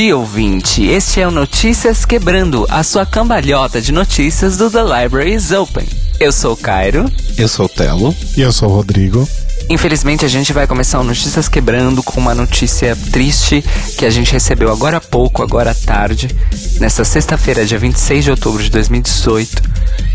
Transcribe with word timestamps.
Dia, 0.00 0.16
ouvinte. 0.16 0.82
Este 0.82 1.20
é 1.20 1.28
o 1.28 1.30
Notícias 1.30 2.06
Quebrando, 2.06 2.66
a 2.70 2.82
sua 2.82 3.04
cambalhota 3.04 3.82
de 3.82 3.92
notícias 3.92 4.56
do 4.56 4.70
The 4.70 4.82
Library 4.82 5.34
is 5.34 5.50
Open. 5.50 5.86
Eu 6.18 6.32
sou 6.32 6.54
o 6.54 6.56
Cairo. 6.56 7.04
Eu 7.36 7.46
sou 7.46 7.66
o 7.66 7.68
Telo. 7.68 8.16
E 8.34 8.40
eu 8.40 8.50
sou 8.50 8.70
o 8.70 8.76
Rodrigo. 8.76 9.28
Infelizmente, 9.68 10.24
a 10.24 10.28
gente 10.28 10.54
vai 10.54 10.66
começar 10.66 10.98
o 11.00 11.04
Notícias 11.04 11.50
Quebrando 11.50 12.02
com 12.02 12.18
uma 12.18 12.34
notícia 12.34 12.96
triste 13.12 13.62
que 13.98 14.06
a 14.06 14.10
gente 14.10 14.32
recebeu 14.32 14.72
agora 14.72 14.96
há 14.96 15.00
pouco, 15.02 15.42
agora 15.42 15.72
à 15.72 15.74
tarde. 15.74 16.34
Nessa 16.80 17.04
sexta-feira, 17.04 17.66
dia 17.66 17.78
26 17.78 18.24
de 18.24 18.30
outubro 18.30 18.62
de 18.62 18.70
2018, 18.70 19.62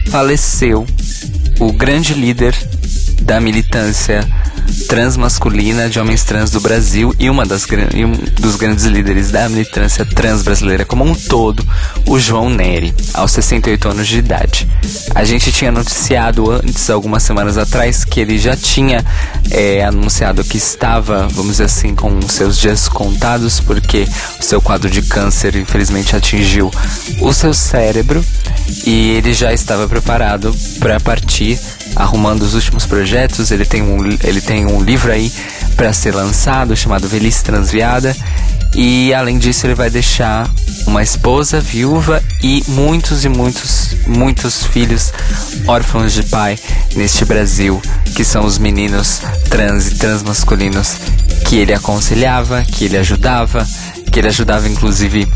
faleceu 0.10 0.84
o 1.60 1.72
grande 1.72 2.16
líder 2.16 2.56
da 3.22 3.40
militância 3.40 4.28
transmasculina 4.88 5.90
de 5.90 6.00
homens 6.00 6.24
trans 6.24 6.52
do 6.52 6.60
Brasil 6.60 7.14
e 7.20 7.30
uma 7.30 7.46
das 7.46 7.66
e 7.94 8.06
um 8.06 8.12
dos 8.12 8.56
grandes 8.56 8.86
líderes 8.86 9.32
da 9.32 9.48
militância 9.50 10.06
trans 10.06 10.42
brasileira 10.42 10.86
como 10.86 11.04
um 11.04 11.14
todo, 11.14 11.66
o 12.08 12.20
João 12.20 12.50
Neri, 12.50 12.94
aos 13.14 13.32
68 13.32 13.90
anos 13.90 14.08
de 14.08 14.18
idade. 14.18 14.68
A 15.14 15.24
gente 15.24 15.52
tinha 15.52 15.72
noticiado 15.72 16.52
antes, 16.52 16.90
algumas 16.90 17.24
semanas 17.24 17.58
atrás, 17.58 18.04
que 18.04 18.20
ele 18.20 18.38
já 18.38 18.56
tinha 18.56 19.04
é, 19.52 19.84
anunciado 19.84 20.44
que 20.44 20.58
estava, 20.58 21.28
vamos 21.30 21.54
dizer 21.54 21.66
assim, 21.66 21.96
com 21.96 22.22
seus 22.24 22.58
dias 22.58 22.88
contados, 22.88 23.60
porque 23.60 24.08
o 24.40 24.44
seu 24.44 24.62
quadro 24.62 24.90
de 24.90 25.02
câncer 25.02 25.56
infelizmente 25.56 26.16
atingiu 26.16 26.72
o 27.22 27.34
seu 27.34 27.54
cérebro 27.54 28.24
e 28.86 29.12
ele 29.12 29.34
já 29.34 29.54
estava 29.54 29.88
preparado 29.88 30.56
para 30.80 31.00
partir 31.00 31.60
arrumando 31.96 32.44
os 32.44 32.54
últimos 32.54 32.86
projetos. 32.86 33.52
Ele 33.52 33.66
tem 33.66 33.82
um, 33.82 34.06
ele 34.24 34.42
tem 34.42 34.66
um 34.66 34.82
livro 34.82 35.12
aí 35.12 35.32
para 35.76 35.92
ser 35.94 36.14
lançado 36.14 36.76
chamado 36.76 37.08
Velhice 37.08 37.44
Transviada. 37.44 38.16
E 38.76 39.14
além 39.14 39.38
disso, 39.38 39.66
ele 39.66 39.74
vai 39.74 39.90
deixar 39.90 40.50
uma 40.86 41.02
esposa 41.02 41.62
viúva 41.62 42.22
e 42.44 42.64
muitos 42.68 43.24
e 43.24 43.30
muitos, 43.30 43.96
muitos 44.06 44.66
filhos 44.66 45.14
órfãos 45.66 46.14
de 46.14 46.24
pai 46.24 46.60
neste 46.96 47.24
Brasil, 47.24 47.82
que 48.16 48.24
são 48.24 48.46
os 48.46 48.58
meninos 48.58 49.22
trans 49.50 49.88
e 49.88 49.96
transmasculinos 49.96 50.98
que 51.48 51.56
ele 51.56 51.74
aconselhava, 51.74 52.64
que 52.64 52.86
ele 52.86 52.98
ajudava, 52.98 53.66
que 54.12 54.20
ele 54.20 54.28
ajudava 54.28 54.68
inclusive 54.68 55.28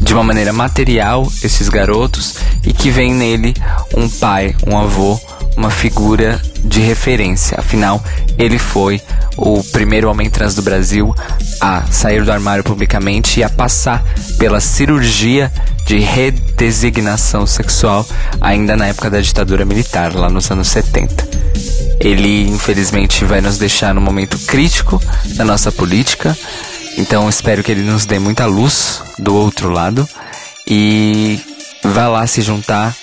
de 0.00 0.14
uma 0.14 0.22
maneira 0.22 0.52
material 0.52 1.30
esses 1.42 1.68
garotos 1.68 2.36
e 2.64 2.72
que 2.72 2.90
vem 2.90 3.12
nele 3.14 3.54
um 3.96 4.08
pai, 4.08 4.54
um 4.66 4.78
avô 4.78 5.20
uma 5.56 5.70
figura 5.70 6.40
de 6.64 6.80
referência. 6.80 7.58
Afinal, 7.58 8.02
ele 8.38 8.58
foi 8.58 9.00
o 9.36 9.62
primeiro 9.64 10.10
homem 10.10 10.28
trans 10.28 10.54
do 10.54 10.62
Brasil 10.62 11.14
a 11.60 11.84
sair 11.90 12.24
do 12.24 12.32
armário 12.32 12.64
publicamente 12.64 13.40
e 13.40 13.44
a 13.44 13.48
passar 13.48 14.04
pela 14.38 14.60
cirurgia 14.60 15.52
de 15.86 15.98
redesignação 15.98 17.46
sexual 17.46 18.06
ainda 18.40 18.76
na 18.76 18.86
época 18.88 19.10
da 19.10 19.20
ditadura 19.20 19.64
militar, 19.64 20.14
lá 20.14 20.30
nos 20.30 20.50
anos 20.50 20.68
70. 20.68 21.28
Ele, 22.00 22.48
infelizmente, 22.48 23.24
vai 23.24 23.40
nos 23.40 23.58
deixar 23.58 23.94
num 23.94 24.00
momento 24.00 24.38
crítico 24.38 25.02
da 25.34 25.44
nossa 25.44 25.70
política, 25.70 26.36
então 26.96 27.28
espero 27.28 27.62
que 27.62 27.70
ele 27.70 27.82
nos 27.82 28.06
dê 28.06 28.18
muita 28.18 28.46
luz 28.46 29.02
do 29.18 29.34
outro 29.34 29.68
lado 29.70 30.08
e 30.66 31.38
vá 31.82 32.08
lá 32.08 32.26
se 32.26 32.40
juntar 32.40 32.94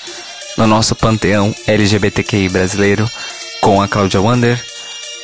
no 0.57 0.67
nosso 0.67 0.95
panteão 0.95 1.53
LGBTQI 1.65 2.49
brasileiro 2.49 3.09
com 3.61 3.81
a 3.81 3.87
Cláudia 3.87 4.21
Wander, 4.21 4.63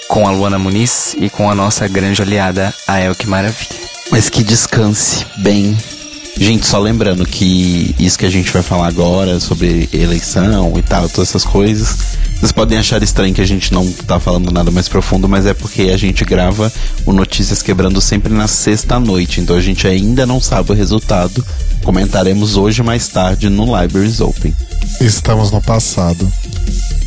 com 0.07 0.27
a 0.27 0.31
Luana 0.31 0.59
Muniz 0.59 1.15
e 1.19 1.29
com 1.29 1.49
a 1.49 1.55
nossa 1.55 1.87
grande 1.87 2.21
aliada, 2.21 2.73
a 2.87 3.01
Elke 3.01 3.27
Maravilha. 3.27 3.81
Mas 4.11 4.29
que 4.29 4.43
descanse 4.43 5.25
bem. 5.37 5.75
Gente, 6.37 6.65
só 6.65 6.79
lembrando 6.79 7.25
que 7.25 7.95
isso 7.97 8.17
que 8.17 8.25
a 8.25 8.29
gente 8.29 8.51
vai 8.51 8.63
falar 8.63 8.87
agora 8.87 9.39
sobre 9.39 9.89
eleição 9.93 10.73
e 10.77 10.81
tal, 10.81 11.07
todas 11.09 11.29
essas 11.29 11.43
coisas, 11.43 12.17
vocês 12.43 12.51
podem 12.51 12.77
achar 12.77 13.01
estranho 13.01 13.33
que 13.33 13.39
a 13.39 13.47
gente 13.47 13.71
não 13.71 13.89
tá 13.89 14.19
falando 14.19 14.51
nada 14.51 14.69
mais 14.69 14.89
profundo, 14.89 15.29
mas 15.29 15.45
é 15.45 15.53
porque 15.53 15.83
a 15.83 15.95
gente 15.95 16.25
grava 16.25 16.69
o 17.05 17.13
Notícias 17.13 17.61
Quebrando 17.61 18.01
sempre 18.01 18.33
na 18.33 18.49
sexta 18.49 18.99
noite, 18.99 19.39
então 19.39 19.55
a 19.55 19.61
gente 19.61 19.87
ainda 19.87 20.25
não 20.25 20.41
sabe 20.41 20.73
o 20.73 20.75
resultado. 20.75 21.41
Comentaremos 21.85 22.57
hoje 22.57 22.83
mais 22.83 23.07
tarde 23.07 23.47
no 23.49 23.63
Libraries 23.63 24.19
Open. 24.19 24.53
Estamos 24.99 25.51
no 25.51 25.61
passado. 25.61 26.29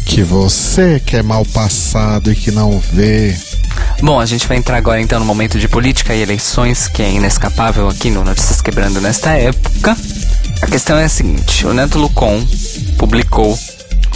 Que 0.07 0.23
você 0.23 1.03
que 1.05 1.17
é 1.17 1.23
mal 1.23 1.45
passado 1.45 2.33
e 2.33 2.35
que 2.35 2.51
não 2.51 2.81
vê. 2.95 3.37
Bom, 4.01 4.19
a 4.19 4.25
gente 4.25 4.47
vai 4.47 4.57
entrar 4.57 4.79
agora 4.79 5.03
então 5.03 5.19
no 5.19 5.27
momento 5.27 5.59
de 5.59 5.69
política 5.69 6.15
e 6.15 6.23
eleições, 6.23 6.89
que 6.89 7.03
é 7.03 7.11
inescapável 7.11 7.91
aqui 7.91 8.11
no 8.11 8.25
Notícias 8.25 8.63
Quebrando 8.63 9.03
nesta 9.03 9.33
época. 9.33 9.95
A 10.63 10.67
questão 10.67 10.97
é 10.97 11.05
a 11.05 11.11
seguinte: 11.11 11.67
o 11.67 11.75
Neto 11.75 11.99
Lucon 11.99 12.43
publicou 12.97 13.55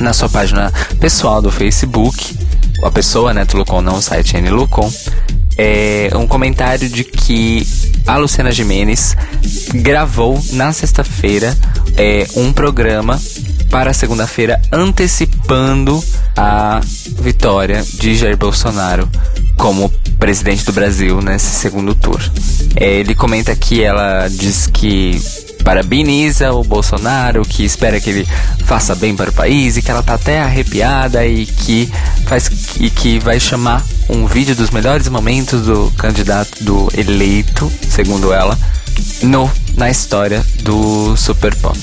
na 0.01 0.13
sua 0.13 0.29
página 0.29 0.73
pessoal 0.99 1.43
do 1.43 1.51
Facebook, 1.51 2.37
a 2.83 2.91
pessoa 2.91 3.35
Neto 3.35 3.57
Lucon, 3.57 3.83
não 3.83 3.97
o 3.97 4.03
site 4.03 4.37
N 4.37 4.51
Lucon, 4.51 4.91
é, 5.57 6.11
um 6.15 6.27
comentário 6.27 6.89
de 6.89 7.05
que 7.05 7.67
a 8.07 8.17
Luciana 8.17 8.51
Jimenez 8.51 9.17
gravou 9.75 10.43
na 10.53 10.73
sexta-feira 10.73 11.57
é, 11.97 12.27
um 12.37 12.53
programa 12.53 13.21
para 13.71 13.93
segunda-feira 13.93 14.61
antecipando 14.73 16.03
a 16.37 16.81
vitória 17.21 17.85
de 17.95 18.17
Jair 18.17 18.37
Bolsonaro 18.37 19.09
como 19.57 19.91
presidente 20.19 20.65
do 20.65 20.73
Brasil 20.73 21.21
nesse 21.21 21.47
segundo 21.47 21.95
tour. 21.95 22.21
É, 22.75 22.95
ele 22.95 23.15
comenta 23.15 23.55
que 23.55 23.83
ela 23.83 24.29
diz 24.29 24.67
que 24.67 25.21
parabeniza 25.63 26.53
o 26.53 26.63
Bolsonaro, 26.63 27.43
que 27.43 27.65
espera 27.65 28.01
que 28.01 28.11
ele 28.11 28.29
faça 28.65 28.95
bem 28.95 29.15
para 29.15 29.31
o 29.31 29.33
país 29.33 29.77
e 29.77 29.83
que 29.83 29.91
ela 29.91 30.03
tá 30.03 30.15
até 30.15 30.41
arrepiada 30.41 31.27
e 31.27 31.47
que 31.47 31.91
faz 32.27 32.51
e 32.79 32.91
que 32.91 33.19
vai 33.19 33.39
chamar 33.39 33.85
um 34.09 34.27
vídeo 34.27 34.55
dos 34.55 34.71
melhores 34.71 35.09
momentos 35.09 35.63
do 35.63 35.93
candidato 35.97 36.63
do 36.63 36.89
eleito, 36.97 37.71
segundo 37.89 38.33
ela, 38.33 38.59
no 39.23 39.51
na 39.77 39.91
história 39.91 40.45
do 40.63 41.17
Super 41.17 41.55
Pop. 41.57 41.79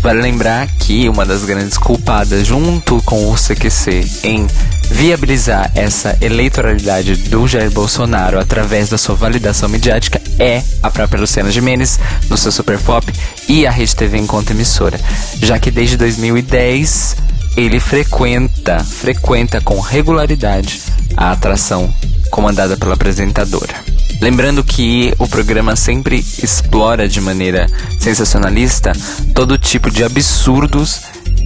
Vale 0.00 0.20
lembrar 0.20 0.68
que 0.78 1.08
uma 1.08 1.24
das 1.24 1.44
grandes 1.44 1.76
culpadas, 1.76 2.46
junto 2.46 3.02
com 3.02 3.30
o 3.30 3.34
CQC, 3.34 4.20
em 4.24 4.46
viabilizar 4.90 5.70
essa 5.74 6.16
eleitoralidade 6.20 7.16
do 7.28 7.46
Jair 7.48 7.70
Bolsonaro 7.70 8.38
através 8.38 8.88
da 8.88 8.96
sua 8.96 9.14
validação 9.14 9.68
midiática 9.68 10.20
é 10.38 10.62
a 10.82 10.90
própria 10.90 11.20
Luciana 11.20 11.50
Gimenez 11.50 11.98
no 12.28 12.36
seu 12.36 12.52
Super 12.52 12.78
Pop 12.78 13.12
e 13.48 13.66
a 13.66 13.70
Rede 13.70 13.96
TV 13.96 14.18
enquanto 14.18 14.50
emissora, 14.50 15.00
já 15.42 15.58
que 15.58 15.70
desde 15.70 15.96
2010 15.96 17.16
ele 17.56 17.80
frequenta, 17.80 18.78
frequenta 18.84 19.60
com 19.60 19.80
regularidade 19.80 20.82
a 21.16 21.32
atração 21.32 21.92
comandada 22.30 22.76
pela 22.76 22.94
apresentadora. 22.94 23.95
Lembrando 24.20 24.64
que 24.64 25.12
o 25.18 25.28
programa 25.28 25.76
sempre 25.76 26.24
explora 26.42 27.08
de 27.08 27.20
maneira 27.20 27.66
sensacionalista 27.98 28.92
todo 29.34 29.58
tipo 29.58 29.90
de 29.90 30.02
absurdos 30.02 31.00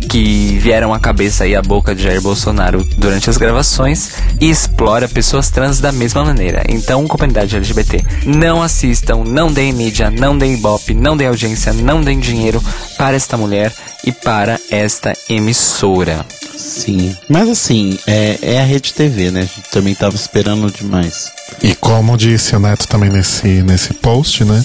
que 0.09 0.59
vieram 0.59 0.93
à 0.93 0.99
cabeça 0.99 1.47
e 1.47 1.55
à 1.55 1.63
boca 1.63 1.95
de 1.95 2.03
Jair 2.03 2.21
Bolsonaro 2.21 2.85
durante 2.97 3.31
as 3.31 3.37
gravações 3.37 4.13
e 4.41 4.49
explora 4.51 5.09
pessoas 5.09 5.51
trans 5.51 5.79
da 5.79 5.93
mesma 5.93 6.25
maneira. 6.25 6.65
Então, 6.69 7.07
comunidade 7.07 7.55
LGBT, 7.55 8.05
não 8.27 8.63
assistam, 8.63 9.25
não 9.25 9.53
deem 9.53 9.73
mídia, 9.73 10.11
não 10.11 10.37
deem 10.37 10.55
ibope, 10.55 10.95
não 10.95 11.17
deem 11.17 11.29
audiência, 11.29 11.73
não 11.73 12.01
deem 12.03 12.19
dinheiro 12.19 12.63
para 12.97 13.17
esta 13.17 13.37
mulher 13.37 13.73
e 14.05 14.11
para 14.11 14.59
esta 14.71 15.13
emissora. 15.29 16.25
Sim, 16.57 17.17
mas 17.29 17.49
assim, 17.49 17.99
é, 18.07 18.39
é 18.43 18.61
a 18.61 18.65
Rede 18.65 18.93
TV, 18.93 19.31
né? 19.31 19.41
A 19.41 19.45
gente 19.45 19.71
também 19.71 19.95
tava 19.95 20.15
esperando 20.15 20.71
demais. 20.71 21.33
E 21.63 21.75
como 21.75 22.17
disse 22.17 22.55
o 22.57 22.61
Neto 22.61 22.87
também 22.89 23.11
nesse, 23.11 23.63
nesse 23.63 23.95
post, 23.95 24.45
né? 24.45 24.65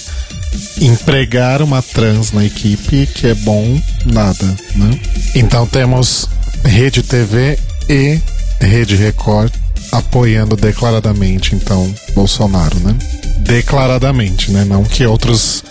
Empregar 0.80 1.60
uma 1.60 1.82
trans 1.82 2.32
na 2.32 2.44
equipe 2.44 3.06
que 3.06 3.26
é 3.26 3.34
bom, 3.34 3.80
nada, 4.04 4.56
né? 4.74 4.98
Então 5.34 5.66
temos 5.66 6.28
Rede 6.64 7.02
TV 7.02 7.58
e 7.88 8.18
Rede 8.60 8.96
Record 8.96 9.52
apoiando 9.92 10.56
declaradamente, 10.56 11.54
então, 11.54 11.92
Bolsonaro, 12.14 12.78
né? 12.80 12.96
Declaradamente, 13.40 14.50
né? 14.50 14.64
Não 14.64 14.82
que 14.84 15.04
outros 15.06 15.62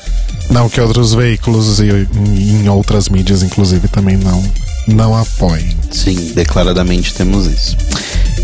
não 0.50 0.70
que 0.70 0.80
outros 0.80 1.14
veículos 1.14 1.80
e 1.80 1.90
em 1.90 2.70
outras 2.70 3.10
mídias, 3.10 3.42
inclusive, 3.42 3.88
também 3.88 4.16
não 4.18 4.44
não 4.88 5.18
apoiem. 5.18 5.76
Sim, 5.92 6.34
declaradamente 6.36 7.14
temos 7.14 7.48
isso. 7.48 7.76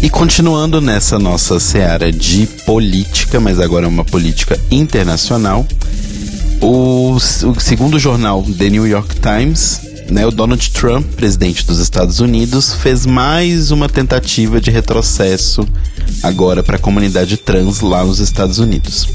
E 0.01 0.09
continuando 0.09 0.81
nessa 0.81 1.19
nossa 1.19 1.59
seara 1.59 2.11
de 2.11 2.47
política, 2.65 3.39
mas 3.39 3.59
agora 3.59 3.85
é 3.85 3.89
uma 3.89 4.03
política 4.03 4.59
internacional, 4.71 5.65
o, 6.59 7.15
o 7.15 7.59
segundo 7.59 7.99
jornal 7.99 8.43
The 8.43 8.69
New 8.69 8.87
York 8.87 9.15
Times 9.19 9.91
né, 10.11 10.25
o 10.27 10.31
Donald 10.31 10.69
Trump, 10.71 11.05
presidente 11.15 11.65
dos 11.65 11.79
Estados 11.79 12.19
Unidos, 12.19 12.73
fez 12.73 13.05
mais 13.05 13.71
uma 13.71 13.87
tentativa 13.87 14.59
de 14.59 14.69
retrocesso 14.69 15.65
agora 16.21 16.61
para 16.61 16.75
a 16.75 16.79
comunidade 16.79 17.37
trans 17.37 17.79
lá 17.79 18.03
nos 18.03 18.19
Estados 18.19 18.59
Unidos. 18.59 19.07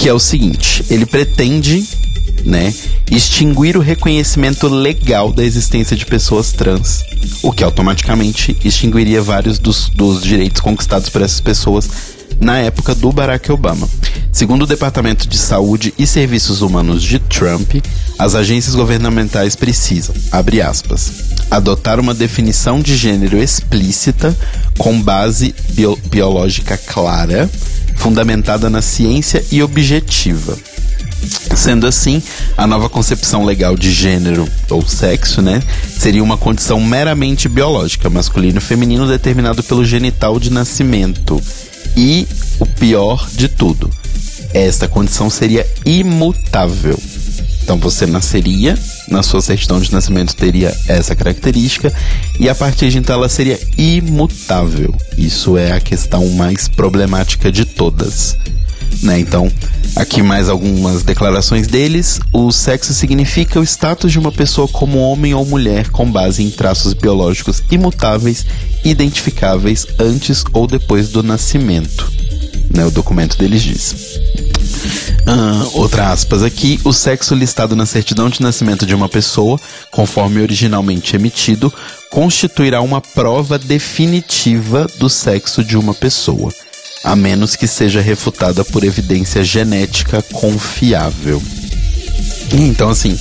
Que 0.00 0.08
é 0.08 0.12
o 0.12 0.18
seguinte, 0.18 0.84
ele 0.90 1.06
pretende 1.06 1.86
né, 2.48 2.72
extinguir 3.10 3.76
o 3.76 3.80
reconhecimento 3.80 4.66
legal 4.68 5.30
da 5.30 5.44
existência 5.44 5.94
de 5.94 6.06
pessoas 6.06 6.50
trans, 6.50 7.04
o 7.42 7.52
que 7.52 7.62
automaticamente 7.62 8.56
extinguiria 8.64 9.20
vários 9.20 9.58
dos, 9.58 9.90
dos 9.90 10.22
direitos 10.22 10.62
conquistados 10.62 11.10
por 11.10 11.20
essas 11.20 11.40
pessoas 11.40 11.88
na 12.40 12.58
época 12.58 12.94
do 12.94 13.12
Barack 13.12 13.52
Obama. 13.52 13.88
Segundo 14.32 14.62
o 14.62 14.66
Departamento 14.66 15.28
de 15.28 15.36
Saúde 15.36 15.92
e 15.98 16.06
Serviços 16.06 16.62
Humanos 16.62 17.02
de 17.02 17.18
Trump, 17.18 17.76
as 18.18 18.34
agências 18.34 18.74
governamentais 18.74 19.54
precisam, 19.54 20.14
abre 20.30 20.62
aspas, 20.62 21.10
adotar 21.50 22.00
uma 22.00 22.14
definição 22.14 22.80
de 22.80 22.96
gênero 22.96 23.36
explícita 23.36 24.34
com 24.78 25.00
base 25.00 25.54
bio 25.70 25.98
biológica 26.08 26.78
clara, 26.78 27.50
fundamentada 27.96 28.70
na 28.70 28.80
ciência 28.80 29.44
e 29.50 29.62
objetiva. 29.62 30.56
Sendo 31.56 31.86
assim, 31.86 32.22
a 32.56 32.66
nova 32.66 32.88
concepção 32.88 33.44
legal 33.44 33.76
de 33.76 33.92
gênero 33.92 34.48
ou 34.70 34.86
sexo, 34.86 35.42
né, 35.42 35.60
seria 35.98 36.22
uma 36.22 36.36
condição 36.36 36.80
meramente 36.80 37.48
biológica, 37.48 38.08
masculino 38.08 38.58
e 38.58 38.62
feminino 38.62 39.08
determinado 39.08 39.62
pelo 39.62 39.84
genital 39.84 40.38
de 40.38 40.50
nascimento. 40.50 41.42
E 41.96 42.28
o 42.60 42.66
pior 42.66 43.28
de 43.32 43.48
tudo, 43.48 43.90
esta 44.54 44.86
condição 44.86 45.28
seria 45.28 45.66
imutável. 45.84 46.98
Então 47.62 47.76
você 47.76 48.06
nasceria, 48.06 48.78
na 49.08 49.22
sua 49.22 49.42
certidão 49.42 49.78
de 49.78 49.92
nascimento 49.92 50.34
teria 50.34 50.74
essa 50.86 51.14
característica 51.14 51.92
e 52.40 52.48
a 52.48 52.54
partir 52.54 52.88
de 52.88 52.96
então 52.96 53.14
ela 53.16 53.28
seria 53.28 53.60
imutável. 53.76 54.94
Isso 55.18 55.58
é 55.58 55.72
a 55.72 55.80
questão 55.80 56.26
mais 56.30 56.66
problemática 56.66 57.52
de 57.52 57.66
todas. 57.66 58.38
Né? 59.02 59.18
Então, 59.20 59.52
aqui 59.98 60.22
mais 60.22 60.48
algumas 60.48 61.02
declarações 61.02 61.66
deles. 61.66 62.20
O 62.32 62.52
sexo 62.52 62.94
significa 62.94 63.58
o 63.58 63.64
status 63.64 64.12
de 64.12 64.18
uma 64.18 64.30
pessoa 64.30 64.68
como 64.68 64.98
homem 64.98 65.34
ou 65.34 65.44
mulher 65.44 65.90
com 65.90 66.10
base 66.10 66.42
em 66.42 66.50
traços 66.50 66.94
biológicos 66.94 67.62
imutáveis, 67.70 68.46
identificáveis 68.84 69.86
antes 69.98 70.44
ou 70.52 70.66
depois 70.66 71.08
do 71.08 71.22
nascimento. 71.22 72.10
Né? 72.72 72.84
O 72.86 72.90
documento 72.90 73.36
deles 73.36 73.62
diz. 73.62 73.92
Uh, 75.26 75.78
outra 75.78 76.12
aspas 76.12 76.42
aqui, 76.42 76.80
o 76.84 76.92
sexo 76.92 77.34
listado 77.34 77.74
na 77.74 77.84
certidão 77.84 78.30
de 78.30 78.40
nascimento 78.40 78.86
de 78.86 78.94
uma 78.94 79.08
pessoa, 79.08 79.60
conforme 79.90 80.40
originalmente 80.40 81.16
emitido, 81.16 81.72
constituirá 82.10 82.80
uma 82.80 83.00
prova 83.00 83.58
definitiva 83.58 84.86
do 84.98 85.10
sexo 85.10 85.64
de 85.64 85.76
uma 85.76 85.92
pessoa 85.92 86.50
a 87.04 87.14
menos 87.14 87.56
que 87.56 87.66
seja 87.66 88.00
refutada 88.00 88.64
por 88.64 88.84
evidência 88.84 89.42
genética 89.44 90.22
confiável. 90.22 91.42
Então, 92.52 92.90
assim, 92.90 93.16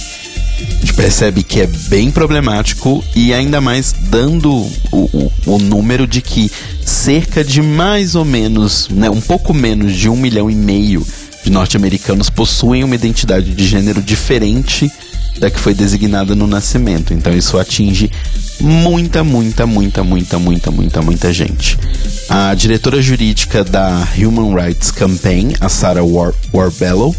a 0.60 0.80
gente 0.80 0.94
percebe 0.94 1.44
que 1.44 1.62
é 1.62 1.68
bem 1.68 2.10
problemático 2.10 3.04
e 3.16 3.34
ainda 3.34 3.62
mais 3.62 3.94
dando 3.94 4.52
o, 4.52 4.70
o, 4.92 5.32
o, 5.46 5.58
número 5.60 6.08
de 6.08 6.22
que 6.22 6.52
cerca 6.84 7.44
de 7.44 7.62
mais 7.62 8.16
ou 8.16 8.26
menos, 8.26 8.90
né, 8.90 9.10
um 9.10 9.22
pouco 9.22 9.54
menos 9.54 9.94
de 9.94 10.10
um 10.10 10.18
milhão 10.18 10.50
e 10.50 10.56
meio 10.56 11.06
de 11.44 11.52
norte-americanos 11.52 12.30
possuem 12.30 12.84
uma 12.84 12.96
identidade 12.96 13.54
de 13.54 13.66
gênero 13.68 14.02
diferente 14.02 14.92
da 15.40 15.52
que 15.52 15.60
foi 15.60 15.74
designada 15.74 16.34
no 16.34 16.48
nascimento. 16.48 17.14
Então 17.14 17.34
isso 17.34 17.58
atinge 17.60 18.12
muita, 18.60 19.24
muita, 19.24 19.66
muita, 19.66 20.04
muita, 20.04 20.40
muita, 20.40 20.72
muita, 20.72 21.02
muita 21.02 21.34
gente. 21.34 21.78
A 22.30 22.54
diretora 22.54 23.02
jurídica 23.02 23.64
da 23.64 24.08
Human 24.18 24.56
Rights 24.56 24.92
Campaign, 24.92 25.56
a 25.60 25.70
Sarah 25.70 26.04
War 26.04 26.34
Warbellow, 26.54 27.16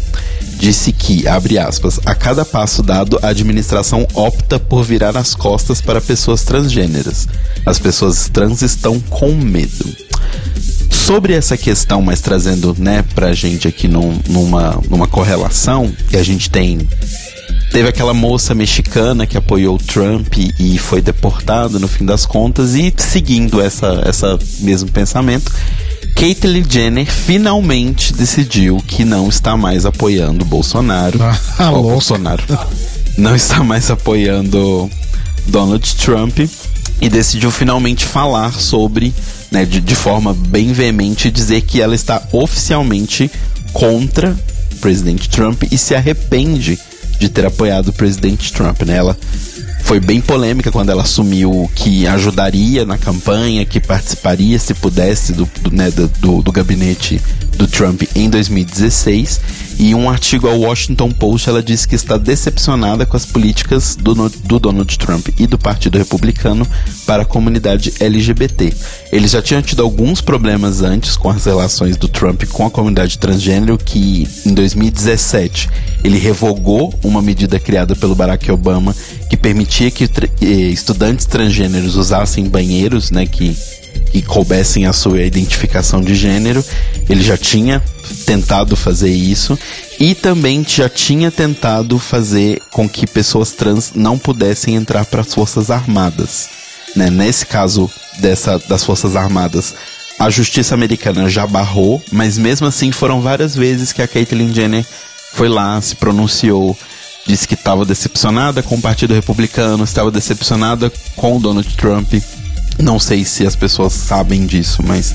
disse 0.59 0.91
que, 0.91 1.27
abre 1.27 1.57
aspas, 1.57 1.99
a 2.05 2.13
cada 2.13 2.43
passo 2.43 2.83
dado, 2.83 3.17
a 3.21 3.29
administração 3.29 4.05
opta 4.13 4.59
por 4.59 4.83
virar 4.83 5.17
as 5.17 5.33
costas 5.33 5.81
para 5.81 6.01
pessoas 6.01 6.43
transgêneras. 6.43 7.27
As 7.65 7.79
pessoas 7.79 8.29
trans 8.29 8.61
estão 8.61 8.99
com 8.99 9.31
medo. 9.31 9.85
Sobre 10.91 11.33
essa 11.33 11.57
questão, 11.57 12.01
mas 12.01 12.21
trazendo, 12.21 12.75
né, 12.77 13.03
pra 13.15 13.33
gente 13.33 13.67
aqui 13.67 13.87
num, 13.87 14.19
numa, 14.27 14.79
numa 14.89 15.07
correlação, 15.07 15.91
que 16.09 16.17
a 16.17 16.23
gente 16.23 16.49
tem 16.49 16.87
Teve 17.71 17.89
aquela 17.89 18.13
moça 18.13 18.55
mexicana 18.55 19.27
que 19.27 19.37
apoiou 19.37 19.75
o 19.75 19.79
Trump 19.79 20.33
e 20.59 20.77
foi 20.79 21.01
deportada 21.01 21.77
no 21.77 21.87
fim 21.87 22.03
das 22.03 22.25
contas. 22.25 22.73
E 22.73 22.93
seguindo 22.97 23.61
essa, 23.61 24.01
essa 24.05 24.39
mesmo 24.59 24.89
pensamento, 24.91 25.51
Caitlyn 26.15 26.65
Jenner 26.67 27.05
finalmente 27.05 28.11
decidiu 28.13 28.77
que 28.85 29.05
não 29.05 29.29
está 29.29 29.55
mais 29.55 29.85
apoiando 29.85 30.43
o 30.43 30.47
Bolsonaro. 30.47 31.19
Ah, 31.57 31.71
o 31.71 31.83
Bolsonaro. 31.83 32.43
Não 33.17 33.35
está 33.35 33.63
mais 33.63 33.91
apoiando 33.91 34.89
Donald 35.47 35.95
Trump 35.95 36.39
e 37.01 37.09
decidiu 37.09 37.51
finalmente 37.51 38.05
falar 38.05 38.53
sobre, 38.53 39.13
né, 39.51 39.63
de, 39.63 39.79
de 39.79 39.95
forma 39.95 40.33
bem 40.33 40.73
veemente, 40.73 41.31
dizer 41.31 41.61
que 41.61 41.81
ela 41.81 41.95
está 41.95 42.21
oficialmente 42.31 43.29
contra 43.71 44.35
o 44.73 44.75
presidente 44.77 45.29
Trump 45.29 45.63
e 45.71 45.77
se 45.77 45.95
arrepende 45.95 46.79
de 47.19 47.29
ter 47.29 47.45
apoiado 47.45 47.89
o 47.89 47.93
presidente 47.93 48.51
Trump, 48.53 48.81
né? 48.83 48.95
Ela 48.95 49.17
foi 49.83 49.99
bem 49.99 50.21
polêmica 50.21 50.71
quando 50.71 50.89
ela 50.89 51.03
assumiu 51.03 51.69
que 51.75 52.07
ajudaria 52.07 52.85
na 52.85 52.97
campanha, 52.97 53.65
que 53.65 53.79
participaria 53.79 54.57
se 54.59 54.73
pudesse 54.73 55.33
do, 55.33 55.49
do, 55.61 55.71
né, 55.71 55.91
do, 55.91 56.41
do 56.41 56.51
gabinete 56.51 57.21
do 57.59 57.67
Trump 57.67 58.03
em 58.15 58.29
2016. 58.29 59.41
E 59.77 59.93
um 59.93 60.09
artigo 60.09 60.47
ao 60.47 60.59
Washington 60.59 61.11
Post, 61.11 61.49
ela 61.49 61.61
disse 61.61 61.87
que 61.87 61.95
está 61.95 62.17
decepcionada 62.17 63.05
com 63.05 63.15
as 63.15 63.25
políticas 63.25 63.95
do, 63.95 64.13
do 64.29 64.59
Donald 64.59 64.97
Trump 64.97 65.27
e 65.37 65.45
do 65.45 65.57
Partido 65.57 65.97
Republicano 65.97 66.65
para 67.05 67.23
a 67.23 67.25
comunidade 67.25 67.93
LGBT. 67.99 68.73
Eles 69.11 69.31
já 69.31 69.41
tinham 69.41 69.61
tido 69.61 69.83
alguns 69.83 70.21
problemas 70.21 70.81
antes 70.81 71.15
com 71.15 71.29
as 71.29 71.45
relações 71.45 71.97
do 71.97 72.07
Trump 72.07 72.43
com 72.45 72.65
a 72.65 72.71
comunidade 72.71 73.17
transgênero, 73.17 73.77
que 73.77 74.27
em 74.45 74.53
2017 74.53 75.69
ele 76.03 76.17
revogou 76.17 76.93
uma 77.03 77.21
medida 77.21 77.59
criada 77.59 77.95
pelo 77.95 78.15
Barack 78.15 78.49
Obama 78.51 78.95
que 79.29 79.37
permitia 79.37 79.91
que 79.91 80.05
eh, 80.05 80.45
estudantes 80.45 81.25
transgêneros 81.25 81.95
usassem 81.95 82.45
banheiros, 82.49 83.11
né, 83.11 83.25
que 83.25 83.55
que 84.11 84.21
coubessem 84.21 84.85
a 84.85 84.93
sua 84.93 85.21
identificação 85.21 86.01
de 86.01 86.15
gênero. 86.15 86.63
Ele 87.09 87.21
já 87.21 87.37
tinha 87.37 87.83
tentado 88.25 88.75
fazer 88.75 89.09
isso 89.09 89.57
e 89.99 90.15
também 90.15 90.65
já 90.67 90.89
tinha 90.89 91.29
tentado 91.31 91.99
fazer 91.99 92.61
com 92.71 92.87
que 92.87 93.05
pessoas 93.05 93.51
trans 93.51 93.91
não 93.93 94.17
pudessem 94.17 94.75
entrar 94.75 95.05
para 95.05 95.21
as 95.21 95.33
Forças 95.33 95.69
Armadas. 95.69 96.49
Né? 96.95 97.09
Nesse 97.09 97.45
caso 97.45 97.89
dessa, 98.19 98.57
das 98.59 98.83
Forças 98.83 99.15
Armadas, 99.15 99.75
a 100.17 100.29
justiça 100.29 100.73
americana 100.73 101.29
já 101.29 101.45
barrou, 101.45 102.01
mas 102.11 102.37
mesmo 102.37 102.67
assim 102.67 102.91
foram 102.91 103.21
várias 103.21 103.55
vezes 103.55 103.93
que 103.93 104.01
a 104.01 104.07
Caitlyn 104.07 104.53
Jenner 104.53 104.85
foi 105.33 105.47
lá, 105.47 105.79
se 105.81 105.95
pronunciou, 105.95 106.77
disse 107.25 107.47
que 107.47 107.53
estava 107.53 107.85
decepcionada 107.85 108.63
com 108.63 108.75
o 108.75 108.81
Partido 108.81 109.13
Republicano, 109.13 109.83
estava 109.83 110.09
decepcionada 110.09 110.91
com 111.15 111.37
o 111.37 111.39
Donald 111.39 111.75
Trump 111.75 112.13
não 112.81 112.99
sei 112.99 113.25
se 113.25 113.45
as 113.45 113.55
pessoas 113.55 113.93
sabem 113.93 114.45
disso, 114.45 114.81
mas 114.85 115.13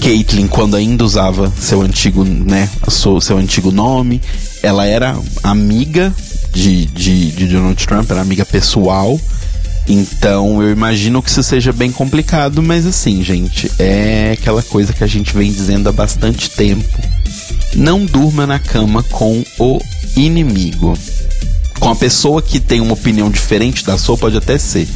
Caitlyn, 0.00 0.46
quando 0.46 0.76
ainda 0.76 1.04
usava 1.04 1.52
seu 1.58 1.82
antigo, 1.82 2.24
né, 2.24 2.68
seu, 2.88 3.20
seu 3.20 3.36
antigo 3.36 3.70
nome, 3.70 4.20
ela 4.62 4.86
era 4.86 5.16
amiga 5.42 6.12
de, 6.52 6.86
de, 6.86 7.30
de 7.30 7.46
Donald 7.46 7.86
Trump, 7.86 8.10
era 8.10 8.20
amiga 8.20 8.44
pessoal. 8.44 9.20
Então 9.88 10.62
eu 10.62 10.70
imagino 10.70 11.22
que 11.22 11.30
isso 11.30 11.42
seja 11.42 11.72
bem 11.72 11.90
complicado, 11.90 12.62
mas 12.62 12.86
assim, 12.86 13.22
gente, 13.22 13.70
é 13.78 14.32
aquela 14.32 14.62
coisa 14.62 14.92
que 14.92 15.02
a 15.02 15.08
gente 15.08 15.34
vem 15.34 15.52
dizendo 15.52 15.88
há 15.88 15.92
bastante 15.92 16.50
tempo. 16.50 16.98
Não 17.74 18.04
durma 18.04 18.46
na 18.46 18.58
cama 18.58 19.02
com 19.02 19.42
o 19.58 19.80
inimigo. 20.16 20.96
Com 21.80 21.90
a 21.90 21.96
pessoa 21.96 22.40
que 22.40 22.60
tem 22.60 22.80
uma 22.80 22.92
opinião 22.92 23.28
diferente 23.28 23.84
da 23.84 23.98
sua, 23.98 24.16
pode 24.16 24.36
até 24.36 24.56
ser. 24.56 24.86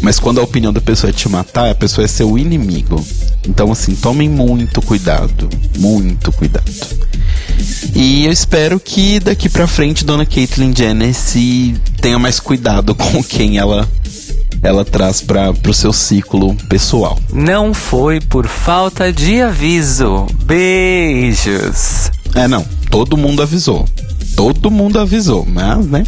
Mas 0.00 0.18
quando 0.18 0.40
a 0.40 0.44
opinião 0.44 0.72
da 0.72 0.80
pessoa 0.80 1.10
é 1.10 1.12
te 1.12 1.28
matar, 1.28 1.70
a 1.70 1.74
pessoa 1.74 2.04
é 2.04 2.08
seu 2.08 2.38
inimigo. 2.38 3.04
Então, 3.48 3.72
assim, 3.72 3.94
tomem 3.94 4.28
muito 4.28 4.82
cuidado. 4.82 5.48
Muito 5.78 6.30
cuidado. 6.32 6.70
E 7.94 8.26
eu 8.26 8.32
espero 8.32 8.78
que 8.78 9.18
daqui 9.20 9.48
pra 9.48 9.66
frente 9.66 10.04
Dona 10.04 10.26
Caitlyn 10.26 10.74
Jenner 10.76 11.14
se 11.14 11.74
tenha 12.00 12.18
mais 12.18 12.38
cuidado 12.38 12.94
com 12.96 13.22
quem 13.22 13.58
ela 13.58 13.88
ela 14.62 14.84
traz 14.84 15.20
para 15.20 15.52
o 15.68 15.74
seu 15.74 15.92
ciclo 15.92 16.54
pessoal. 16.68 17.18
Não 17.32 17.72
foi 17.72 18.20
por 18.20 18.46
falta 18.46 19.12
de 19.12 19.40
aviso. 19.40 20.26
Beijos. 20.44 22.10
É, 22.34 22.48
não. 22.48 22.64
Todo 22.90 23.16
mundo 23.16 23.42
avisou. 23.42 23.86
Todo 24.34 24.70
mundo 24.70 24.98
avisou, 24.98 25.46
mas, 25.46 25.86
né? 25.86 26.04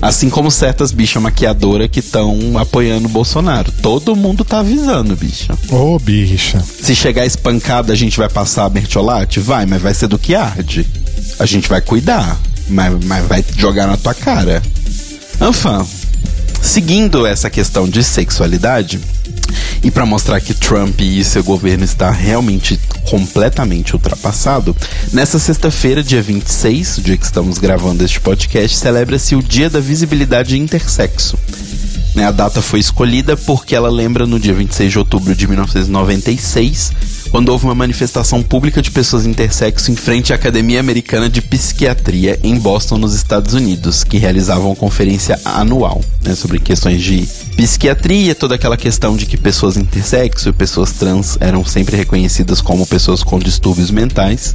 Assim 0.00 0.30
como 0.30 0.50
certas 0.50 0.92
bichas 0.92 1.20
maquiadoras 1.20 1.88
que 1.90 1.98
estão 1.98 2.56
apoiando 2.56 3.06
o 3.06 3.10
Bolsonaro. 3.10 3.72
Todo 3.82 4.14
mundo 4.14 4.44
tá 4.44 4.60
avisando, 4.60 5.16
bicha. 5.16 5.52
Ô, 5.68 5.94
oh, 5.94 5.98
bicha. 5.98 6.60
Se 6.60 6.94
chegar 6.94 7.26
espancada, 7.26 7.92
a 7.92 7.96
gente 7.96 8.16
vai 8.16 8.28
passar 8.28 8.66
a 8.66 8.70
mertiolate? 8.70 9.40
Vai, 9.40 9.66
mas 9.66 9.82
vai 9.82 9.92
ser 9.92 10.06
do 10.06 10.18
que 10.18 10.34
arde. 10.34 10.86
A 11.38 11.46
gente 11.46 11.68
vai 11.68 11.80
cuidar, 11.80 12.38
mas, 12.68 13.04
mas 13.04 13.26
vai 13.26 13.44
jogar 13.56 13.88
na 13.88 13.96
tua 13.96 14.14
cara. 14.14 14.62
Enfin, 15.40 15.84
seguindo 16.62 17.26
essa 17.26 17.50
questão 17.50 17.88
de 17.88 18.04
sexualidade, 18.04 19.00
e 19.82 19.90
para 19.90 20.06
mostrar 20.06 20.40
que 20.40 20.54
Trump 20.54 21.00
e 21.00 21.22
seu 21.24 21.42
governo 21.42 21.84
está 21.84 22.10
realmente 22.10 22.78
completamente 23.08 23.94
ultrapassado, 23.94 24.76
nessa 25.12 25.38
sexta-feira, 25.38 26.02
dia 26.02 26.22
26, 26.22 26.98
o 26.98 27.02
dia 27.02 27.16
que 27.16 27.24
estamos 27.24 27.58
gravando 27.58 28.04
este 28.04 28.20
podcast, 28.20 28.76
celebra-se 28.76 29.34
o 29.34 29.42
Dia 29.42 29.70
da 29.70 29.80
Visibilidade 29.80 30.58
Intersexo. 30.58 31.38
Né, 32.14 32.24
a 32.24 32.30
data 32.30 32.60
foi 32.60 32.80
escolhida 32.80 33.36
porque 33.36 33.74
ela 33.74 33.90
lembra 33.90 34.26
no 34.26 34.40
dia 34.40 34.54
26 34.54 34.90
de 34.90 34.98
outubro 34.98 35.34
de 35.34 35.46
1996, 35.46 36.92
quando 37.30 37.50
houve 37.50 37.64
uma 37.64 37.74
manifestação 37.74 38.42
pública 38.42 38.80
de 38.80 38.90
pessoas 38.90 39.26
intersexo 39.26 39.90
em 39.90 39.96
frente 39.96 40.32
à 40.32 40.36
Academia 40.36 40.80
Americana 40.80 41.28
de 41.28 41.42
Psiquiatria 41.42 42.38
em 42.42 42.56
Boston, 42.58 42.98
nos 42.98 43.14
Estados 43.14 43.54
Unidos, 43.54 44.04
que 44.04 44.18
realizavam 44.18 44.66
uma 44.66 44.76
conferência 44.76 45.38
anual 45.44 46.02
né, 46.22 46.34
sobre 46.34 46.58
questões 46.58 47.02
de 47.02 47.26
psiquiatria, 47.56 48.34
toda 48.34 48.54
aquela 48.54 48.76
questão 48.76 49.16
de 49.16 49.26
que 49.26 49.36
pessoas 49.36 49.76
intersexo 49.76 50.48
e 50.48 50.52
pessoas 50.52 50.92
trans 50.92 51.36
eram 51.40 51.64
sempre 51.64 51.96
reconhecidas 51.96 52.60
como 52.60 52.86
pessoas 52.86 53.22
com 53.22 53.38
distúrbios 53.38 53.90
mentais. 53.90 54.54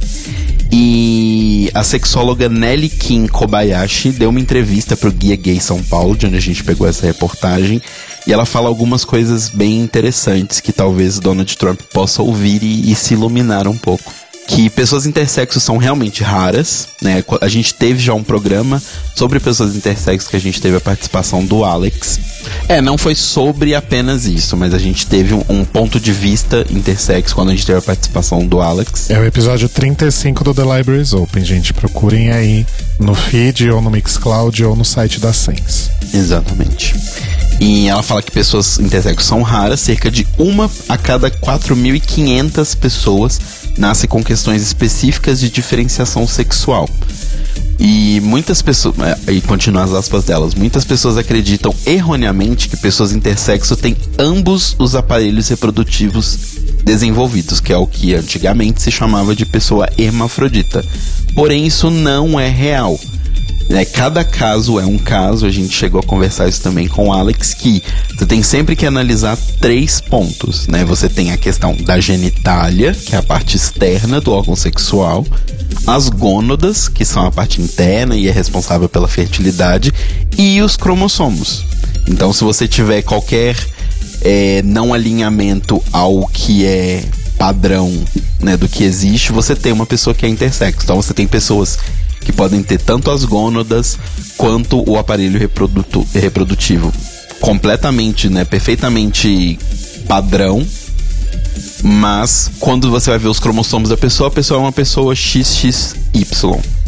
E 0.72 1.70
a 1.74 1.84
sexóloga 1.84 2.48
Nelly 2.48 2.88
Kim 2.88 3.26
Kobayashi 3.26 4.10
deu 4.10 4.30
uma 4.30 4.40
entrevista 4.40 4.96
para 4.96 5.08
o 5.08 5.12
Guia 5.12 5.36
Gay 5.36 5.60
São 5.60 5.82
Paulo, 5.82 6.16
de 6.16 6.26
onde 6.26 6.36
a 6.36 6.40
gente 6.40 6.64
pegou 6.64 6.88
essa 6.88 7.06
reportagem, 7.06 7.80
e 8.26 8.32
ela 8.32 8.46
fala 8.46 8.68
algumas 8.68 9.04
coisas 9.04 9.48
bem 9.48 9.80
interessantes 9.80 10.60
que 10.60 10.72
talvez 10.72 11.18
Donald 11.18 11.56
Trump 11.56 11.80
possa 11.92 12.22
ouvir 12.22 12.62
e, 12.62 12.90
e 12.90 12.94
se 12.94 13.14
iluminar 13.14 13.68
um 13.68 13.76
pouco 13.76 14.12
que 14.46 14.68
pessoas 14.68 15.06
intersexos 15.06 15.62
são 15.62 15.76
realmente 15.76 16.22
raras, 16.22 16.88
né? 17.00 17.24
A 17.40 17.48
gente 17.48 17.74
teve 17.74 17.98
já 17.98 18.12
um 18.14 18.22
programa 18.22 18.82
sobre 19.14 19.40
pessoas 19.40 19.74
intersexos 19.74 20.30
que 20.30 20.36
a 20.36 20.40
gente 20.40 20.60
teve 20.60 20.76
a 20.76 20.80
participação 20.80 21.44
do 21.44 21.64
Alex. 21.64 22.20
É, 22.68 22.80
não 22.80 22.98
foi 22.98 23.14
sobre 23.14 23.74
apenas 23.74 24.26
isso, 24.26 24.56
mas 24.56 24.74
a 24.74 24.78
gente 24.78 25.06
teve 25.06 25.34
um, 25.34 25.42
um 25.48 25.64
ponto 25.64 25.98
de 25.98 26.12
vista 26.12 26.64
intersexo 26.70 27.34
quando 27.34 27.50
a 27.50 27.52
gente 27.52 27.66
teve 27.66 27.78
a 27.78 27.82
participação 27.82 28.46
do 28.46 28.60
Alex. 28.60 29.10
É 29.10 29.18
o 29.18 29.24
episódio 29.24 29.68
35 29.68 30.44
do 30.44 30.54
The 30.54 30.62
Libraries 30.62 31.12
Open, 31.12 31.44
gente. 31.44 31.72
Procurem 31.72 32.30
aí 32.30 32.66
no 32.98 33.14
feed 33.14 33.70
ou 33.70 33.80
no 33.80 33.90
Mixcloud 33.90 34.64
ou 34.64 34.76
no 34.76 34.84
site 34.84 35.20
da 35.20 35.32
Sense. 35.32 35.90
Exatamente. 36.12 36.94
E 37.60 37.88
ela 37.88 38.02
fala 38.02 38.22
que 38.22 38.30
pessoas 38.30 38.78
intersexos 38.78 39.26
são 39.26 39.42
raras, 39.42 39.80
cerca 39.80 40.10
de 40.10 40.26
uma 40.38 40.70
a 40.88 40.98
cada 40.98 41.30
4.500 41.30 42.76
pessoas 42.76 43.40
nasce 43.76 44.06
com 44.06 44.22
questões 44.22 44.62
específicas 44.62 45.40
de 45.40 45.50
diferenciação 45.50 46.26
sexual. 46.26 46.88
E 47.78 48.20
muitas 48.20 48.62
pessoas, 48.62 48.94
é, 49.26 49.32
e 49.32 49.40
continuar 49.40 49.84
as 49.84 49.92
aspas 49.92 50.24
delas, 50.24 50.54
muitas 50.54 50.84
pessoas 50.84 51.16
acreditam 51.16 51.74
erroneamente 51.84 52.68
que 52.68 52.76
pessoas 52.76 53.12
intersexo 53.12 53.76
têm 53.76 53.96
ambos 54.18 54.76
os 54.78 54.94
aparelhos 54.94 55.48
reprodutivos 55.48 56.38
desenvolvidos, 56.84 57.60
que 57.60 57.72
é 57.72 57.76
o 57.76 57.86
que 57.86 58.14
antigamente 58.14 58.80
se 58.80 58.90
chamava 58.90 59.34
de 59.34 59.44
pessoa 59.44 59.88
hermafrodita. 59.98 60.84
Porém, 61.34 61.66
isso 61.66 61.90
não 61.90 62.38
é 62.38 62.48
real. 62.48 62.98
É, 63.68 63.84
cada 63.84 64.24
caso 64.24 64.78
é 64.78 64.84
um 64.84 64.98
caso, 64.98 65.46
a 65.46 65.50
gente 65.50 65.74
chegou 65.74 66.00
a 66.00 66.02
conversar 66.02 66.48
isso 66.48 66.60
também 66.60 66.86
com 66.86 67.08
o 67.08 67.12
Alex, 67.12 67.54
que 67.54 67.82
você 68.14 68.26
tem 68.26 68.42
sempre 68.42 68.76
que 68.76 68.86
analisar 68.86 69.36
três 69.58 70.00
pontos, 70.00 70.66
né? 70.68 70.84
Você 70.84 71.08
tem 71.08 71.32
a 71.32 71.36
questão 71.36 71.74
da 71.74 71.98
genitália, 71.98 72.92
que 72.92 73.14
é 73.14 73.18
a 73.18 73.22
parte 73.22 73.56
externa 73.56 74.20
do 74.20 74.32
órgão 74.32 74.54
sexual, 74.54 75.26
as 75.86 76.08
gônadas, 76.08 76.88
que 76.88 77.04
são 77.04 77.26
a 77.26 77.32
parte 77.32 77.60
interna 77.60 78.16
e 78.16 78.28
é 78.28 78.30
responsável 78.30 78.88
pela 78.88 79.08
fertilidade, 79.08 79.92
e 80.36 80.60
os 80.60 80.76
cromossomos. 80.76 81.64
Então, 82.06 82.32
se 82.32 82.44
você 82.44 82.68
tiver 82.68 83.02
qualquer 83.02 83.56
é, 84.20 84.62
não 84.62 84.92
alinhamento 84.92 85.82
ao 85.90 86.26
que 86.28 86.64
é 86.66 87.02
padrão 87.38 87.92
né, 88.40 88.56
do 88.56 88.68
que 88.68 88.84
existe, 88.84 89.32
você 89.32 89.56
tem 89.56 89.72
uma 89.72 89.86
pessoa 89.86 90.14
que 90.14 90.24
é 90.24 90.28
intersexo. 90.28 90.84
Então, 90.84 90.96
você 90.96 91.12
tem 91.12 91.26
pessoas 91.26 91.78
que 92.24 92.32
podem 92.32 92.62
ter 92.62 92.80
tanto 92.80 93.10
as 93.10 93.24
gônadas 93.24 93.98
quanto 94.36 94.82
o 94.88 94.98
aparelho 94.98 95.38
reprodutivo 96.12 96.92
completamente, 97.40 98.28
né, 98.28 98.44
perfeitamente 98.44 99.58
padrão. 100.08 100.66
Mas 101.82 102.50
quando 102.58 102.90
você 102.90 103.10
vai 103.10 103.18
ver 103.18 103.28
os 103.28 103.38
cromossomos 103.38 103.90
da 103.90 103.96
pessoa, 103.96 104.28
a 104.28 104.32
pessoa 104.32 104.58
é 104.58 104.62
uma 104.62 104.72
pessoa 104.72 105.14
XXY, 105.14 105.94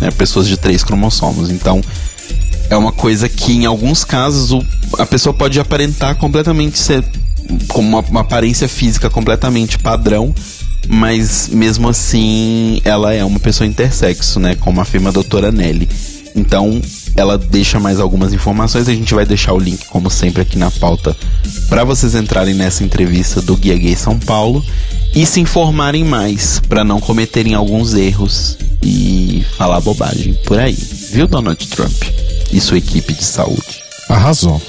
né, 0.01 0.11
pessoas 0.11 0.49
de 0.49 0.57
três 0.57 0.83
cromossomos. 0.83 1.51
Então, 1.51 1.83
é 2.71 2.77
uma 2.77 2.93
coisa 2.93 3.29
que 3.29 3.53
em 3.53 3.67
alguns 3.67 4.05
casos 4.05 4.53
o, 4.53 4.65
a 4.99 5.07
pessoa 5.07 5.35
pode 5.35 5.61
aparentar 5.61 6.17
completamente 6.17 6.79
ser 6.79 7.05
com 7.69 7.81
uma, 7.81 8.01
uma 8.01 8.21
aparência 8.21 8.69
física 8.69 9.09
completamente 9.09 9.79
padrão, 9.79 10.35
mas 10.89 11.49
mesmo 11.49 11.89
assim 11.89 12.81
ela 12.85 13.13
é 13.13 13.25
uma 13.25 13.39
pessoa 13.39 13.67
intersexo, 13.67 14.41
né? 14.41 14.55
Como 14.55 14.81
afirma 14.81 15.11
a 15.11 15.13
doutora 15.13 15.51
Nelly. 15.51 15.89
Então 16.35 16.81
ela 17.17 17.39
deixa 17.39 17.81
mais 17.81 17.99
algumas 17.99 18.33
informações. 18.33 18.89
A 18.89 18.95
gente 18.95 19.15
vai 19.15 19.25
deixar 19.25 19.55
o 19.55 19.59
link, 19.59 19.87
como 19.87 20.11
sempre, 20.11 20.43
aqui 20.43 20.59
na 20.59 20.71
pauta 20.71 21.17
para 21.69 21.83
vocês 21.83 22.15
entrarem 22.15 22.55
nessa 22.55 22.85
entrevista 22.85 23.41
do 23.41 23.57
Guia 23.57 23.77
Gay 23.77 23.97
São 23.97 24.19
Paulo 24.19 24.65
e 25.15 25.25
se 25.25 25.41
informarem 25.41 26.05
mais 26.05 26.61
para 26.61 26.85
não 26.85 27.01
cometerem 27.01 27.55
alguns 27.55 27.95
erros 27.95 28.59
e 28.83 29.45
falar 29.57 29.81
bobagem 29.81 30.35
por 30.45 30.59
aí. 30.59 30.77
Viu, 31.11 31.27
Donald 31.27 31.67
Trump? 31.69 32.03
E 32.53 32.61
sua 32.61 32.79
equipe 32.79 33.13
de 33.15 33.25
saúde. 33.25 33.81
Arrasou. 34.09 34.61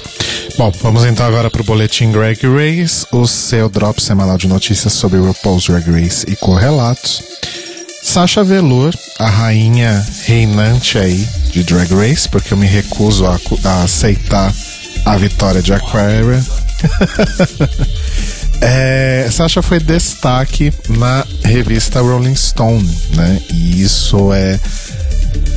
Bom, 0.58 0.72
vamos 0.82 1.04
então 1.04 1.24
agora 1.24 1.48
para 1.48 1.62
o 1.62 1.64
Boletim 1.64 2.10
Drag 2.10 2.36
Race, 2.42 3.06
o 3.12 3.28
seu 3.28 3.68
drop 3.68 4.02
semanal 4.02 4.36
de 4.36 4.48
notícias 4.48 4.92
sobre 4.92 5.20
RuPaul's 5.20 5.66
Drag 5.66 5.88
Race 5.88 6.26
e 6.28 6.34
correlatos. 6.34 7.22
Sasha 8.02 8.42
Velour, 8.42 8.92
a 9.20 9.30
rainha 9.30 10.04
reinante 10.24 10.98
aí 10.98 11.28
de 11.52 11.62
Drag 11.62 11.88
Race, 11.94 12.28
porque 12.28 12.52
eu 12.52 12.58
me 12.58 12.66
recuso 12.66 13.24
a, 13.24 13.38
a 13.62 13.82
aceitar 13.84 14.52
a 15.04 15.16
vitória 15.16 15.62
de 15.62 15.72
Aquaria. 15.72 16.44
é, 18.60 19.28
Sasha 19.30 19.62
foi 19.62 19.78
destaque 19.78 20.72
na 20.88 21.24
revista 21.44 22.00
Rolling 22.00 22.34
Stone, 22.34 22.98
né? 23.14 23.40
E 23.48 23.80
isso 23.80 24.32
é 24.32 24.58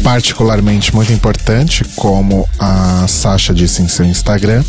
particularmente 0.03 0.93
muito 0.93 1.11
importante, 1.13 1.83
como 1.95 2.47
a 2.59 3.05
Sasha 3.07 3.53
disse 3.53 3.81
em 3.81 3.87
seu 3.87 4.05
Instagram, 4.05 4.63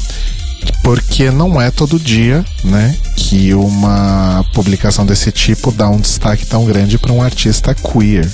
porque 0.83 1.31
não 1.31 1.61
é 1.61 1.71
todo 1.71 1.99
dia, 1.99 2.45
né, 2.65 2.97
que 3.17 3.55
uma 3.55 4.45
publicação 4.53 5.05
desse 5.05 5.33
tipo 5.33 5.71
dá 5.73 5.89
um 5.89 6.01
destaque 6.01 6.47
tão 6.47 6.65
grande 6.65 6.99
para 6.99 7.13
um 7.13 7.23
artista 7.23 7.75
queer, 7.75 8.29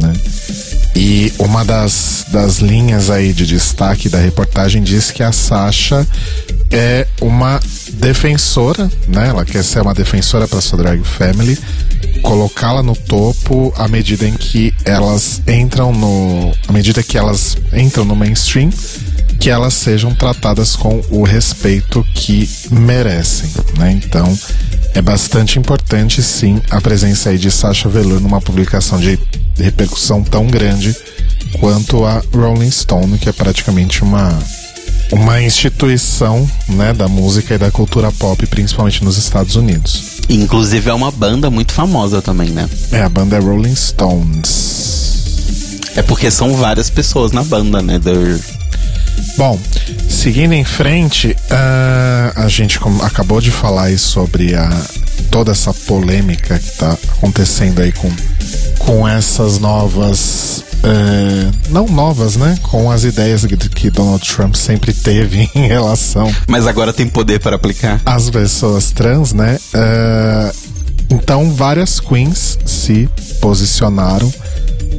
né? 0.00 0.12
E 0.94 1.32
uma 1.38 1.64
das, 1.64 2.26
das 2.28 2.58
linhas 2.58 3.08
aí 3.10 3.32
de 3.32 3.46
destaque 3.46 4.08
da 4.08 4.18
reportagem 4.18 4.82
diz 4.82 5.10
que 5.10 5.22
a 5.22 5.32
Sasha 5.32 6.06
é 6.70 7.06
uma 7.20 7.60
defensora, 7.94 8.90
né? 9.08 9.28
Ela 9.28 9.44
quer 9.44 9.62
ser 9.62 9.80
uma 9.82 9.94
defensora 9.94 10.48
para 10.48 10.60
sua 10.60 10.78
drag 10.78 11.02
family, 11.04 11.58
colocá-la 12.22 12.82
no 12.82 12.96
topo 12.96 13.72
à 13.76 13.88
medida 13.88 14.26
em 14.26 14.34
que 14.34 14.74
elas 14.84 15.42
entram 15.46 15.92
no, 15.92 16.52
à 16.68 16.72
medida 16.72 17.02
que 17.02 17.18
elas 17.18 17.56
entram 17.72 18.04
no 18.04 18.16
mainstream, 18.16 18.70
que 19.38 19.50
elas 19.50 19.74
sejam 19.74 20.14
tratadas 20.14 20.76
com 20.76 21.02
o 21.10 21.24
respeito 21.24 22.04
que 22.14 22.48
merecem, 22.70 23.50
né? 23.78 23.92
Então, 23.92 24.38
é 24.94 25.02
bastante 25.02 25.58
importante 25.58 26.22
sim 26.22 26.60
a 26.70 26.80
presença 26.80 27.30
aí 27.30 27.38
de 27.38 27.50
Sasha 27.50 27.88
Velour 27.88 28.20
numa 28.20 28.40
publicação 28.40 28.98
de 28.98 29.18
repercussão 29.62 30.22
tão 30.22 30.46
grande 30.46 30.94
quanto 31.58 32.04
a 32.04 32.22
Rolling 32.34 32.70
Stone, 32.70 33.18
que 33.18 33.28
é 33.28 33.32
praticamente 33.32 34.02
uma 34.02 34.38
uma 35.12 35.42
instituição, 35.42 36.48
né, 36.68 36.94
da 36.94 37.06
música 37.06 37.54
e 37.54 37.58
da 37.58 37.70
cultura 37.70 38.10
pop, 38.12 38.46
principalmente 38.46 39.04
nos 39.04 39.18
Estados 39.18 39.56
Unidos. 39.56 40.22
Inclusive 40.28 40.88
é 40.88 40.94
uma 40.94 41.10
banda 41.10 41.50
muito 41.50 41.72
famosa 41.72 42.22
também, 42.22 42.48
né? 42.48 42.66
É, 42.90 43.02
a 43.02 43.08
banda 43.10 43.36
é 43.36 43.38
Rolling 43.38 43.76
Stones. 43.76 45.02
É 45.94 46.02
porque 46.02 46.30
são 46.30 46.54
várias 46.56 46.88
pessoas 46.88 47.32
na 47.32 47.44
banda, 47.44 47.82
né? 47.82 48.00
Bom, 49.36 49.58
seguindo 50.08 50.54
em 50.54 50.64
frente, 50.64 51.36
uh, 51.50 52.32
a 52.40 52.48
gente 52.48 52.78
acabou 53.02 53.40
de 53.40 53.50
falar 53.50 53.84
aí 53.84 53.98
sobre 53.98 54.54
a, 54.54 54.70
toda 55.30 55.52
essa 55.52 55.74
polêmica 55.74 56.58
que 56.58 56.68
está 56.68 56.92
acontecendo 56.92 57.80
aí 57.82 57.92
com, 57.92 58.10
com 58.86 59.06
essas 59.06 59.58
novas. 59.58 60.64
Uh, 60.82 61.52
não 61.70 61.86
novas, 61.86 62.36
né? 62.36 62.58
Com 62.62 62.90
as 62.90 63.04
ideias 63.04 63.44
que 63.44 63.90
Donald 63.90 64.26
Trump 64.26 64.54
sempre 64.54 64.92
teve 64.92 65.48
em 65.54 65.66
relação. 65.66 66.32
Mas 66.46 66.66
agora 66.66 66.92
tem 66.92 67.08
poder 67.08 67.40
para 67.40 67.56
aplicar. 67.56 68.00
As 68.04 68.28
pessoas 68.30 68.90
trans, 68.90 69.32
né? 69.32 69.58
Uh, 69.74 70.72
então, 71.10 71.52
várias 71.52 72.00
queens 72.00 72.58
se 72.64 73.08
posicionaram 73.40 74.32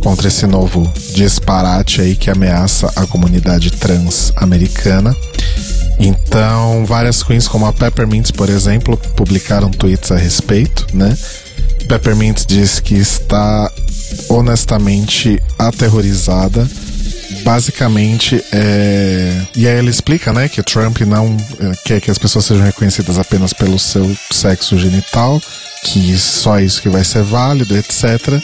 contra 0.02 0.28
esse 0.28 0.46
novo 0.46 0.92
disparate 1.16 2.02
aí 2.02 2.16
que 2.16 2.30
ameaça 2.30 2.92
a 2.96 3.06
comunidade 3.06 3.72
trans 3.72 4.32
americana. 4.36 5.16
Então, 6.00 6.86
várias 6.86 7.24
queens 7.24 7.48
como 7.48 7.66
a 7.66 7.74
Peppermint, 7.74 8.32
por 8.32 8.50
exemplo, 8.50 8.98
publicaram 9.16 9.70
tweets 9.70 10.12
a 10.12 10.18
respeito, 10.18 10.86
né? 10.94 11.18
Peppermint 11.88 12.46
diz 12.46 12.80
que 12.80 12.96
está 12.96 13.72
honestamente 14.30 15.42
aterrorizada. 15.58 16.68
Basicamente, 17.44 18.44
é... 18.54 19.46
e 19.56 19.68
aí 19.68 19.78
ele 19.78 19.90
explica, 19.90 20.32
né, 20.32 20.48
que 20.48 20.62
Trump 20.64 21.02
não 21.02 21.36
é, 21.60 21.72
quer 21.84 22.00
que 22.00 22.12
as 22.12 22.18
pessoas 22.18 22.46
sejam 22.46 22.64
reconhecidas 22.64 23.18
apenas 23.18 23.52
pelo 23.52 23.78
seu 23.78 24.16
sexo 24.32 24.78
genital, 24.78 25.42
que 25.84 26.18
só 26.18 26.60
isso 26.60 26.82
que 26.82 26.90
vai 26.90 27.04
ser 27.04 27.24
válido, 27.24 27.76
etc. 27.76 28.42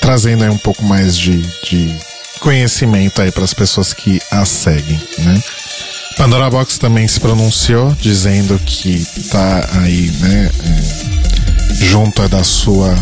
Trazendo 0.00 0.44
aí 0.44 0.50
um 0.50 0.58
pouco 0.58 0.82
mais 0.84 1.16
de, 1.16 1.42
de 1.64 1.94
conhecimento 2.40 3.20
aí 3.20 3.30
para 3.30 3.44
as 3.44 3.52
pessoas 3.52 3.92
que 3.92 4.20
a 4.30 4.44
seguem, 4.44 5.00
né? 5.18 5.42
Pandora 6.16 6.50
Box 6.50 6.78
também 6.78 7.06
se 7.06 7.20
pronunciou 7.20 7.94
dizendo 8.00 8.58
que 8.64 9.06
tá 9.30 9.68
aí, 9.80 10.10
né, 10.20 10.50
é, 10.64 11.17
junto 11.80 12.28
da 12.28 12.42
sua 12.44 12.96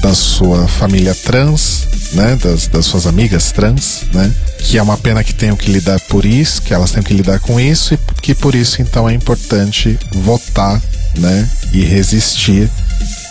da 0.00 0.14
sua 0.14 0.66
família 0.66 1.14
trans, 1.14 1.86
né, 2.12 2.36
das, 2.42 2.66
das 2.66 2.84
suas 2.86 3.06
amigas 3.06 3.52
trans, 3.52 4.02
né, 4.12 4.32
que 4.58 4.76
é 4.76 4.82
uma 4.82 4.98
pena 4.98 5.22
que 5.22 5.32
tenham 5.32 5.56
que 5.56 5.70
lidar 5.70 6.00
por 6.08 6.24
isso, 6.24 6.60
que 6.60 6.74
elas 6.74 6.90
tenham 6.90 7.04
que 7.04 7.14
lidar 7.14 7.38
com 7.38 7.60
isso 7.60 7.94
e 7.94 7.98
que 8.20 8.34
por 8.34 8.52
isso 8.52 8.82
então 8.82 9.08
é 9.08 9.14
importante 9.14 9.96
votar, 10.12 10.82
né, 11.16 11.48
e 11.72 11.84
resistir, 11.84 12.68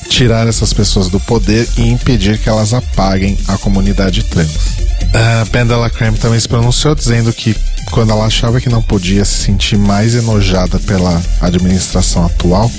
tirar 0.08 0.48
essas 0.48 0.72
pessoas 0.72 1.10
do 1.10 1.20
poder 1.20 1.68
e 1.78 1.82
impedir 1.90 2.38
que 2.38 2.48
elas 2.48 2.74
apaguem 2.74 3.38
a 3.50 3.58
comunidade 3.58 4.24
trans. 4.24 4.82
A 5.14 5.46
Pendela 5.48 5.90
Creme 5.90 6.18
também 6.18 6.40
se 6.40 6.48
pronunciou 6.48 6.96
dizendo 6.96 7.34
que 7.34 7.54
quando 7.92 8.12
ela 8.12 8.26
achava 8.26 8.62
que 8.62 8.70
não 8.70 8.82
podia 8.82 9.26
se 9.26 9.44
sentir 9.44 9.78
mais 9.78 10.16
enojada 10.16 10.80
pela 10.80 11.22
administração 11.42 12.26
atual, 12.26 12.72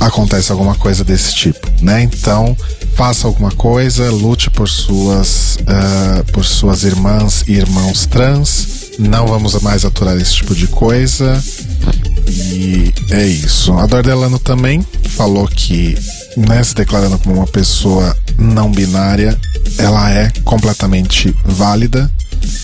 acontece 0.00 0.52
alguma 0.52 0.74
coisa 0.74 1.04
desse 1.04 1.34
tipo, 1.34 1.70
né? 1.80 2.02
Então, 2.02 2.56
faça 2.94 3.26
alguma 3.26 3.50
coisa, 3.50 4.10
lute 4.10 4.50
por 4.50 4.68
suas, 4.68 5.56
uh, 5.56 6.32
por 6.32 6.44
suas 6.44 6.82
irmãs 6.84 7.44
e 7.46 7.52
irmãos 7.52 8.06
trans. 8.06 8.84
Não 8.98 9.26
vamos 9.26 9.60
mais 9.60 9.84
aturar 9.84 10.16
esse 10.16 10.34
tipo 10.34 10.54
de 10.54 10.68
coisa. 10.68 11.42
E 12.28 12.92
é 13.10 13.26
isso. 13.26 13.72
A 13.74 13.86
Dordelano 13.86 14.38
também 14.38 14.86
falou 15.10 15.46
que, 15.48 15.98
né, 16.36 16.62
se 16.62 16.74
declarando 16.74 17.18
como 17.18 17.36
uma 17.36 17.46
pessoa 17.46 18.16
não 18.38 18.70
binária, 18.70 19.38
ela 19.78 20.10
é 20.10 20.30
completamente 20.44 21.34
válida. 21.44 22.10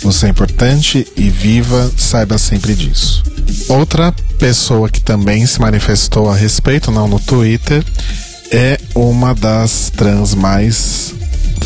Você 0.03 0.27
é 0.27 0.29
importante 0.31 1.07
e 1.17 1.29
viva, 1.29 1.91
saiba 1.97 2.39
sempre 2.39 2.75
disso. 2.75 3.23
Outra 3.69 4.13
pessoa 4.39 4.89
que 4.89 5.01
também 5.01 5.45
se 5.47 5.61
manifestou 5.61 6.31
a 6.31 6.35
respeito, 6.35 6.91
não 6.91 7.07
no 7.07 7.21
Twitter, 7.21 7.85
é 8.51 8.81
uma 8.95 9.35
das 9.35 9.91
trans 9.95 10.35
mais 10.35 11.15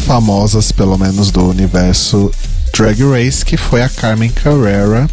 famosas, 0.04 0.72
pelo 0.72 0.98
menos 0.98 1.30
do 1.30 1.48
universo 1.48 2.30
Drag 2.76 3.00
Race, 3.04 3.44
que 3.44 3.56
foi 3.56 3.82
a 3.82 3.88
Carmen 3.88 4.30
Carrera, 4.30 5.08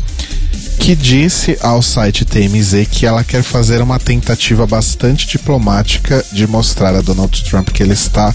que 0.82 0.96
disse 0.96 1.58
ao 1.62 1.80
site 1.80 2.26
TMZ 2.26 2.88
que 2.90 3.06
ela 3.06 3.24
quer 3.24 3.44
fazer 3.44 3.84
uma 3.84 4.00
tentativa 4.00 4.66
bastante 4.66 5.28
diplomática 5.28 6.26
de 6.32 6.48
mostrar 6.48 6.96
a 6.96 7.02
Donald 7.02 7.44
Trump 7.44 7.70
que 7.70 7.84
ele 7.84 7.94
está 7.94 8.34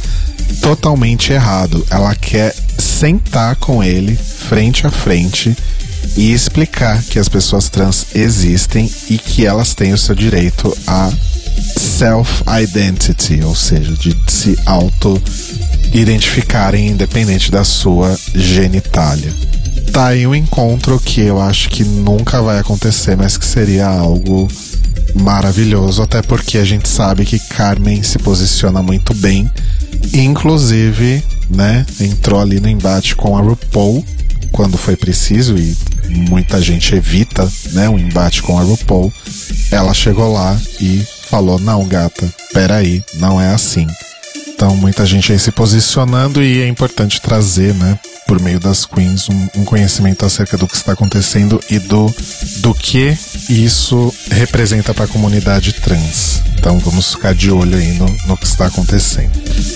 totalmente 0.62 1.32
errado. 1.32 1.84
Ela 1.90 2.14
quer 2.14 2.54
sentar 2.78 3.56
com 3.56 3.82
ele 3.82 4.16
frente 4.16 4.86
a 4.86 4.92
frente 4.92 5.56
e 6.16 6.32
explicar 6.32 7.02
que 7.02 7.18
as 7.18 7.28
pessoas 7.28 7.68
trans 7.68 8.06
existem 8.14 8.88
e 9.10 9.18
que 9.18 9.44
elas 9.44 9.74
têm 9.74 9.92
o 9.92 9.98
seu 9.98 10.14
direito 10.14 10.72
a 10.86 11.12
self-identity, 11.76 13.42
ou 13.42 13.56
seja, 13.56 13.92
de 13.94 14.16
se 14.28 14.56
auto-identificarem 14.64 16.90
independente 16.90 17.50
da 17.50 17.64
sua 17.64 18.16
genitália. 18.32 19.34
Tá 19.92 20.08
aí 20.08 20.26
um 20.26 20.34
encontro 20.34 20.98
que 21.00 21.20
eu 21.20 21.40
acho 21.40 21.70
que 21.70 21.84
nunca 21.84 22.42
vai 22.42 22.58
acontecer, 22.58 23.16
mas 23.16 23.36
que 23.38 23.46
seria 23.46 23.86
algo 23.86 24.48
maravilhoso, 25.14 26.02
até 26.02 26.20
porque 26.20 26.58
a 26.58 26.64
gente 26.64 26.88
sabe 26.88 27.24
que 27.24 27.38
Carmen 27.38 28.02
se 28.02 28.18
posiciona 28.18 28.82
muito 28.82 29.14
bem, 29.14 29.50
inclusive, 30.12 31.24
né, 31.48 31.86
entrou 32.00 32.40
ali 32.40 32.60
no 32.60 32.68
embate 32.68 33.16
com 33.16 33.36
a 33.36 33.40
RuPaul 33.40 34.04
quando 34.52 34.76
foi 34.76 34.96
preciso 34.96 35.56
e 35.56 35.76
muita 36.08 36.60
gente 36.60 36.94
evita, 36.94 37.50
né, 37.72 37.88
um 37.88 37.98
embate 37.98 38.42
com 38.42 38.58
a 38.58 38.62
RuPaul. 38.62 39.12
Ela 39.70 39.92
chegou 39.92 40.32
lá 40.32 40.58
e 40.80 41.04
falou: 41.28 41.58
Não, 41.58 41.84
gata, 41.86 42.32
peraí, 42.52 43.02
não 43.14 43.40
é 43.40 43.50
assim. 43.52 43.86
Então, 44.56 44.74
muita 44.74 45.04
gente 45.04 45.30
aí 45.32 45.38
se 45.38 45.52
posicionando 45.52 46.42
e 46.42 46.62
é 46.62 46.66
importante 46.66 47.20
trazer, 47.20 47.74
né, 47.74 47.98
por 48.26 48.40
meio 48.40 48.58
das 48.58 48.86
queens, 48.86 49.28
um, 49.28 49.48
um 49.60 49.64
conhecimento 49.66 50.24
acerca 50.24 50.56
do 50.56 50.66
que 50.66 50.74
está 50.74 50.92
acontecendo 50.92 51.60
e 51.70 51.78
do, 51.78 52.10
do 52.62 52.72
que 52.72 53.14
isso 53.50 54.12
representa 54.30 54.94
para 54.94 55.04
a 55.04 55.08
comunidade 55.08 55.74
trans. 55.74 56.40
Então, 56.58 56.78
vamos 56.78 57.12
ficar 57.12 57.34
de 57.34 57.50
olho 57.50 57.76
aí 57.76 57.98
no, 57.98 58.06
no 58.26 58.34
que 58.34 58.46
está 58.46 58.66
acontecendo. 58.66 59.30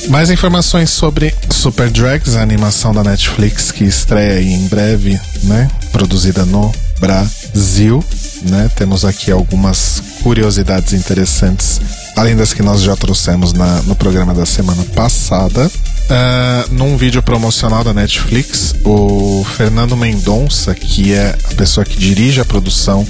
Mais 0.08 0.30
informações 0.30 0.88
sobre 0.88 1.34
Super 1.50 1.90
Drags, 1.90 2.34
a 2.34 2.40
animação 2.40 2.94
da 2.94 3.04
Netflix 3.04 3.70
que 3.70 3.84
estreia 3.84 4.38
aí 4.38 4.50
em 4.50 4.66
breve, 4.66 5.20
né, 5.42 5.68
produzida 5.92 6.46
no 6.46 6.72
Brasil, 6.98 8.04
né? 8.42 8.70
Temos 8.76 9.04
aqui 9.04 9.30
algumas 9.30 10.02
curiosidades 10.22 10.92
interessantes, 10.92 11.80
além 12.16 12.36
das 12.36 12.52
que 12.52 12.62
nós 12.62 12.82
já 12.82 12.96
trouxemos 12.96 13.52
na, 13.52 13.82
no 13.82 13.94
programa 13.94 14.34
da 14.34 14.46
semana 14.46 14.84
passada. 14.94 15.66
Uh, 15.66 16.74
num 16.74 16.96
vídeo 16.96 17.22
promocional 17.22 17.84
da 17.84 17.94
Netflix, 17.94 18.74
o 18.84 19.44
Fernando 19.56 19.96
Mendonça, 19.96 20.74
que 20.74 21.14
é 21.14 21.36
a 21.50 21.54
pessoa 21.54 21.84
que 21.84 21.96
dirige 21.96 22.40
a 22.40 22.44
produção 22.44 23.06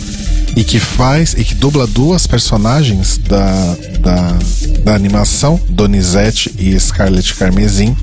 e 0.54 0.62
que 0.62 0.78
faz 0.78 1.34
e 1.34 1.44
que 1.44 1.54
dubla 1.54 1.86
duas 1.86 2.26
personagens 2.26 3.18
da, 3.18 3.76
da, 4.00 4.38
da 4.84 4.94
animação, 4.94 5.58
Donizete 5.68 6.54
e 6.58 6.78
Scarlett 6.78 7.34
Carmesim, 7.34 7.96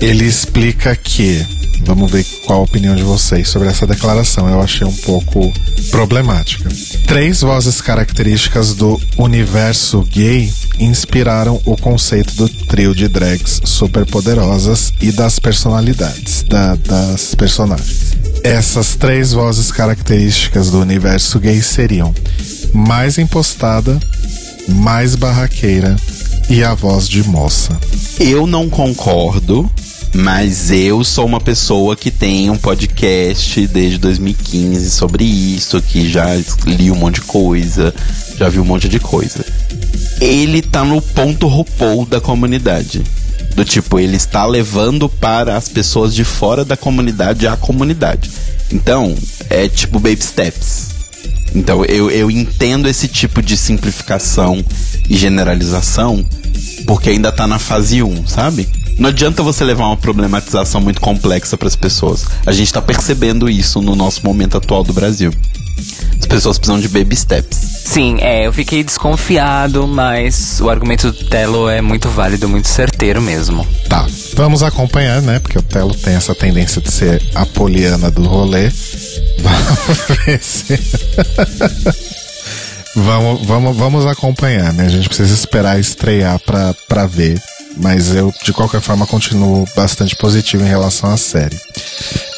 ele 0.00 0.24
explica 0.24 0.94
que 0.94 1.44
Vamos 1.84 2.10
ver 2.10 2.24
qual 2.46 2.60
a 2.60 2.62
opinião 2.62 2.94
de 2.94 3.02
vocês 3.02 3.48
sobre 3.48 3.68
essa 3.68 3.86
declaração. 3.86 4.48
Eu 4.48 4.60
achei 4.60 4.86
um 4.86 4.96
pouco 4.96 5.52
problemática. 5.90 6.68
Três 7.06 7.40
vozes 7.40 7.80
características 7.80 8.74
do 8.74 9.00
universo 9.18 10.02
gay 10.02 10.52
inspiraram 10.78 11.60
o 11.64 11.76
conceito 11.76 12.34
do 12.34 12.48
trio 12.48 12.94
de 12.94 13.08
drags 13.08 13.60
superpoderosas 13.64 14.92
e 15.00 15.12
das 15.12 15.38
personalidades 15.38 16.42
da, 16.42 16.76
das 16.76 17.34
personagens. 17.34 18.16
Essas 18.42 18.96
três 18.96 19.32
vozes 19.32 19.70
características 19.70 20.70
do 20.70 20.80
universo 20.80 21.38
gay 21.38 21.60
seriam 21.60 22.14
mais 22.72 23.18
impostada, 23.18 23.98
mais 24.68 25.14
barraqueira 25.14 25.96
e 26.48 26.64
a 26.64 26.74
voz 26.74 27.08
de 27.08 27.22
moça. 27.28 27.78
Eu 28.18 28.46
não 28.46 28.68
concordo 28.68 29.70
mas 30.14 30.70
eu 30.70 31.02
sou 31.02 31.24
uma 31.24 31.40
pessoa 31.40 31.96
que 31.96 32.10
tem 32.10 32.50
um 32.50 32.56
podcast 32.56 33.66
desde 33.66 33.98
2015 33.98 34.90
sobre 34.90 35.24
isso, 35.24 35.80
que 35.80 36.08
já 36.08 36.26
li 36.66 36.90
um 36.90 36.94
monte 36.94 37.16
de 37.16 37.22
coisa, 37.22 37.94
já 38.36 38.48
vi 38.48 38.58
um 38.60 38.64
monte 38.64 38.88
de 38.88 39.00
coisa. 39.00 39.44
Ele 40.20 40.60
tá 40.60 40.84
no 40.84 41.00
ponto 41.00 41.46
RuPaul 41.46 42.04
da 42.04 42.20
comunidade. 42.20 43.02
Do 43.54 43.64
tipo, 43.64 43.98
ele 43.98 44.16
está 44.16 44.46
levando 44.46 45.08
para 45.08 45.56
as 45.56 45.68
pessoas 45.68 46.14
de 46.14 46.24
fora 46.24 46.64
da 46.64 46.76
comunidade 46.76 47.46
a 47.46 47.56
comunidade. 47.56 48.30
Então, 48.70 49.14
é 49.50 49.68
tipo 49.68 49.98
baby 49.98 50.22
steps. 50.22 50.88
Então, 51.54 51.84
eu, 51.84 52.10
eu 52.10 52.30
entendo 52.30 52.88
esse 52.88 53.08
tipo 53.08 53.42
de 53.42 53.56
simplificação 53.56 54.64
e 55.08 55.16
generalização, 55.16 56.24
porque 56.86 57.10
ainda 57.10 57.30
tá 57.30 57.46
na 57.46 57.58
fase 57.58 58.02
1, 58.02 58.26
sabe? 58.26 58.68
Não 59.02 59.08
adianta 59.08 59.42
você 59.42 59.64
levar 59.64 59.86
uma 59.86 59.96
problematização 59.96 60.80
muito 60.80 61.00
complexa 61.00 61.56
para 61.56 61.66
as 61.66 61.74
pessoas. 61.74 62.24
A 62.46 62.52
gente 62.52 62.66
está 62.66 62.80
percebendo 62.80 63.50
isso 63.50 63.82
no 63.82 63.96
nosso 63.96 64.24
momento 64.24 64.56
atual 64.56 64.84
do 64.84 64.92
Brasil. 64.92 65.34
As 66.20 66.24
pessoas 66.24 66.56
precisam 66.56 66.78
de 66.78 66.86
baby 66.86 67.16
steps. 67.16 67.58
Sim, 67.84 68.18
é, 68.20 68.46
eu 68.46 68.52
fiquei 68.52 68.84
desconfiado, 68.84 69.88
mas 69.88 70.60
o 70.60 70.70
argumento 70.70 71.10
do 71.10 71.24
Telo 71.24 71.68
é 71.68 71.80
muito 71.80 72.08
válido, 72.08 72.48
muito 72.48 72.68
certeiro 72.68 73.20
mesmo. 73.20 73.66
Tá. 73.88 74.06
Vamos 74.36 74.62
acompanhar, 74.62 75.20
né? 75.20 75.40
Porque 75.40 75.58
o 75.58 75.62
Telo 75.62 75.96
tem 75.96 76.14
essa 76.14 76.32
tendência 76.32 76.80
de 76.80 76.92
ser 76.92 77.20
a 77.34 77.44
poliana 77.44 78.08
do 78.08 78.22
rolê. 78.22 78.70
Vamos 79.42 79.98
ver 80.24 80.40
se. 80.40 80.78
vamos, 82.94 83.44
vamos, 83.44 83.76
vamos 83.76 84.06
acompanhar, 84.06 84.72
né? 84.72 84.86
A 84.86 84.88
gente 84.88 85.08
precisa 85.08 85.34
esperar 85.34 85.80
estrear 85.80 86.38
pra, 86.38 86.72
pra 86.88 87.04
ver. 87.04 87.42
Mas 87.76 88.14
eu, 88.14 88.32
de 88.44 88.52
qualquer 88.52 88.80
forma, 88.80 89.06
continuo 89.06 89.64
bastante 89.74 90.14
positivo 90.16 90.64
em 90.64 90.68
relação 90.68 91.10
à 91.10 91.16
série. 91.16 91.58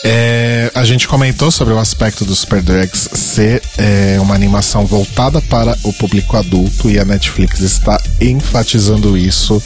É, 0.04 0.70
a 0.74 0.84
gente 0.84 1.08
comentou 1.08 1.50
sobre 1.50 1.72
o 1.72 1.78
aspecto 1.78 2.24
do 2.24 2.36
Super 2.36 2.60
Drags 2.60 3.08
ser 3.14 3.62
é, 3.78 4.18
uma 4.20 4.34
animação 4.34 4.84
voltada 4.84 5.40
para 5.40 5.76
o 5.82 5.92
público 5.94 6.36
adulto 6.36 6.90
e 6.90 6.98
a 6.98 7.04
Netflix 7.04 7.60
está 7.60 7.98
enfatizando 8.20 9.16
isso 9.16 9.62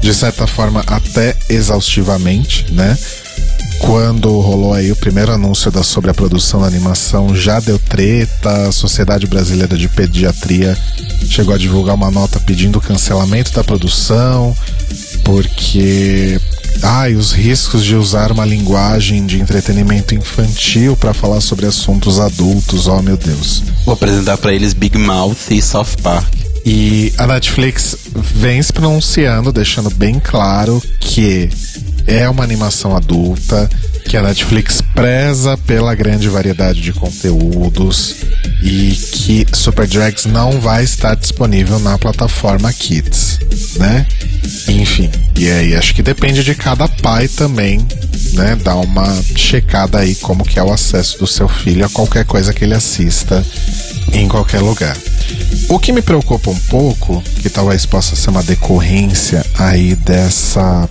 de 0.00 0.14
certa 0.14 0.46
forma 0.46 0.84
até 0.86 1.36
exaustivamente, 1.48 2.72
né? 2.72 2.96
Quando 3.80 4.40
rolou 4.40 4.74
aí 4.74 4.92
o 4.92 4.96
primeiro 4.96 5.32
anúncio 5.32 5.70
da, 5.70 5.82
sobre 5.82 6.10
a 6.10 6.14
produção 6.14 6.60
da 6.60 6.66
animação, 6.66 7.34
já 7.34 7.60
deu 7.60 7.78
treta, 7.78 8.68
a 8.68 8.72
Sociedade 8.72 9.26
Brasileira 9.26 9.76
de 9.76 9.88
Pediatria 9.88 10.76
chegou 11.28 11.54
a 11.54 11.58
divulgar 11.58 11.94
uma 11.94 12.10
nota 12.10 12.38
pedindo 12.40 12.78
o 12.78 12.82
cancelamento 12.82 13.52
da 13.52 13.64
produção, 13.64 14.56
porque 15.24 16.40
ai, 16.82 17.14
os 17.14 17.32
riscos 17.32 17.84
de 17.84 17.96
usar 17.96 18.32
uma 18.32 18.44
linguagem 18.44 19.26
de 19.26 19.40
entretenimento 19.40 20.14
infantil 20.14 20.96
para 20.96 21.14
falar 21.14 21.40
sobre 21.40 21.66
assuntos 21.66 22.20
adultos, 22.20 22.86
oh 22.86 23.02
meu 23.02 23.16
Deus. 23.16 23.62
Vou 23.84 23.94
apresentar 23.94 24.38
para 24.38 24.52
eles 24.52 24.72
Big 24.72 24.96
Mouth 24.98 25.50
e 25.50 25.60
South 25.60 25.96
Park. 26.02 26.32
E 26.64 27.12
a 27.18 27.26
Netflix 27.26 27.96
vem 28.14 28.62
se 28.62 28.72
pronunciando, 28.72 29.52
deixando 29.52 29.90
bem 29.90 30.20
claro 30.20 30.80
que 31.00 31.50
é 32.06 32.28
uma 32.28 32.44
animação 32.44 32.96
adulta, 32.96 33.68
que 34.04 34.16
a 34.16 34.22
Netflix 34.22 34.80
preza 34.94 35.56
pela 35.56 35.94
grande 35.94 36.28
variedade 36.28 36.80
de 36.80 36.92
conteúdos 36.92 38.16
e 38.62 38.90
que 38.90 39.46
Super 39.52 39.86
Drags 39.86 40.26
não 40.26 40.60
vai 40.60 40.84
estar 40.84 41.14
disponível 41.14 41.78
na 41.78 41.96
plataforma 41.96 42.72
Kids, 42.72 43.38
né? 43.76 44.06
Enfim, 44.68 45.10
e 45.36 45.50
aí 45.50 45.74
acho 45.74 45.94
que 45.94 46.02
depende 46.02 46.44
de 46.44 46.54
cada 46.54 46.86
pai 46.88 47.28
também, 47.28 47.86
né? 48.34 48.56
Dar 48.56 48.76
uma 48.76 49.06
checada 49.36 49.98
aí 49.98 50.14
como 50.16 50.44
que 50.44 50.58
é 50.58 50.62
o 50.62 50.72
acesso 50.72 51.18
do 51.18 51.26
seu 51.26 51.48
filho 51.48 51.84
a 51.84 51.88
qualquer 51.88 52.24
coisa 52.24 52.52
que 52.52 52.64
ele 52.64 52.74
assista 52.74 53.44
em 54.12 54.28
qualquer 54.28 54.60
lugar. 54.60 54.96
O 55.68 55.78
que 55.78 55.92
me 55.92 56.02
preocupa 56.02 56.50
um 56.50 56.58
pouco, 56.68 57.22
que 57.40 57.48
talvez 57.48 57.86
possa 57.86 58.14
ser 58.14 58.30
uma 58.30 58.42
decorrência 58.42 59.44
aí 59.58 59.94
dessa 59.94 60.88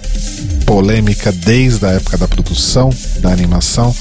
polêmica 0.65 1.31
desde 1.31 1.85
a 1.85 1.91
época 1.91 2.17
da 2.17 2.27
produção 2.27 2.89
da 3.19 3.31
animação, 3.31 3.95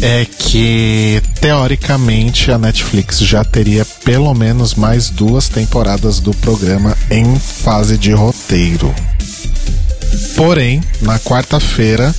é 0.00 0.24
que 0.24 1.22
teoricamente 1.40 2.50
a 2.50 2.58
Netflix 2.58 3.18
já 3.18 3.44
teria 3.44 3.84
pelo 4.04 4.34
menos 4.34 4.74
mais 4.74 5.10
duas 5.10 5.48
temporadas 5.48 6.18
do 6.18 6.32
programa 6.34 6.96
em 7.10 7.38
fase 7.38 7.96
de 7.96 8.12
roteiro. 8.12 8.92
Porém, 10.36 10.82
na 11.00 11.18
quarta-feira, 11.18 12.14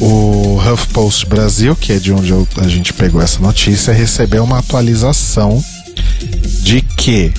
o 0.00 0.58
HuffPost 0.58 1.26
Brasil, 1.26 1.74
que 1.76 1.92
é 1.92 1.98
de 1.98 2.12
onde 2.12 2.32
a 2.56 2.68
gente 2.68 2.92
pegou 2.92 3.20
essa 3.20 3.40
notícia, 3.40 3.92
recebeu 3.92 4.44
uma 4.44 4.58
atualização 4.58 5.62
de 6.62 6.80
que 6.80 7.32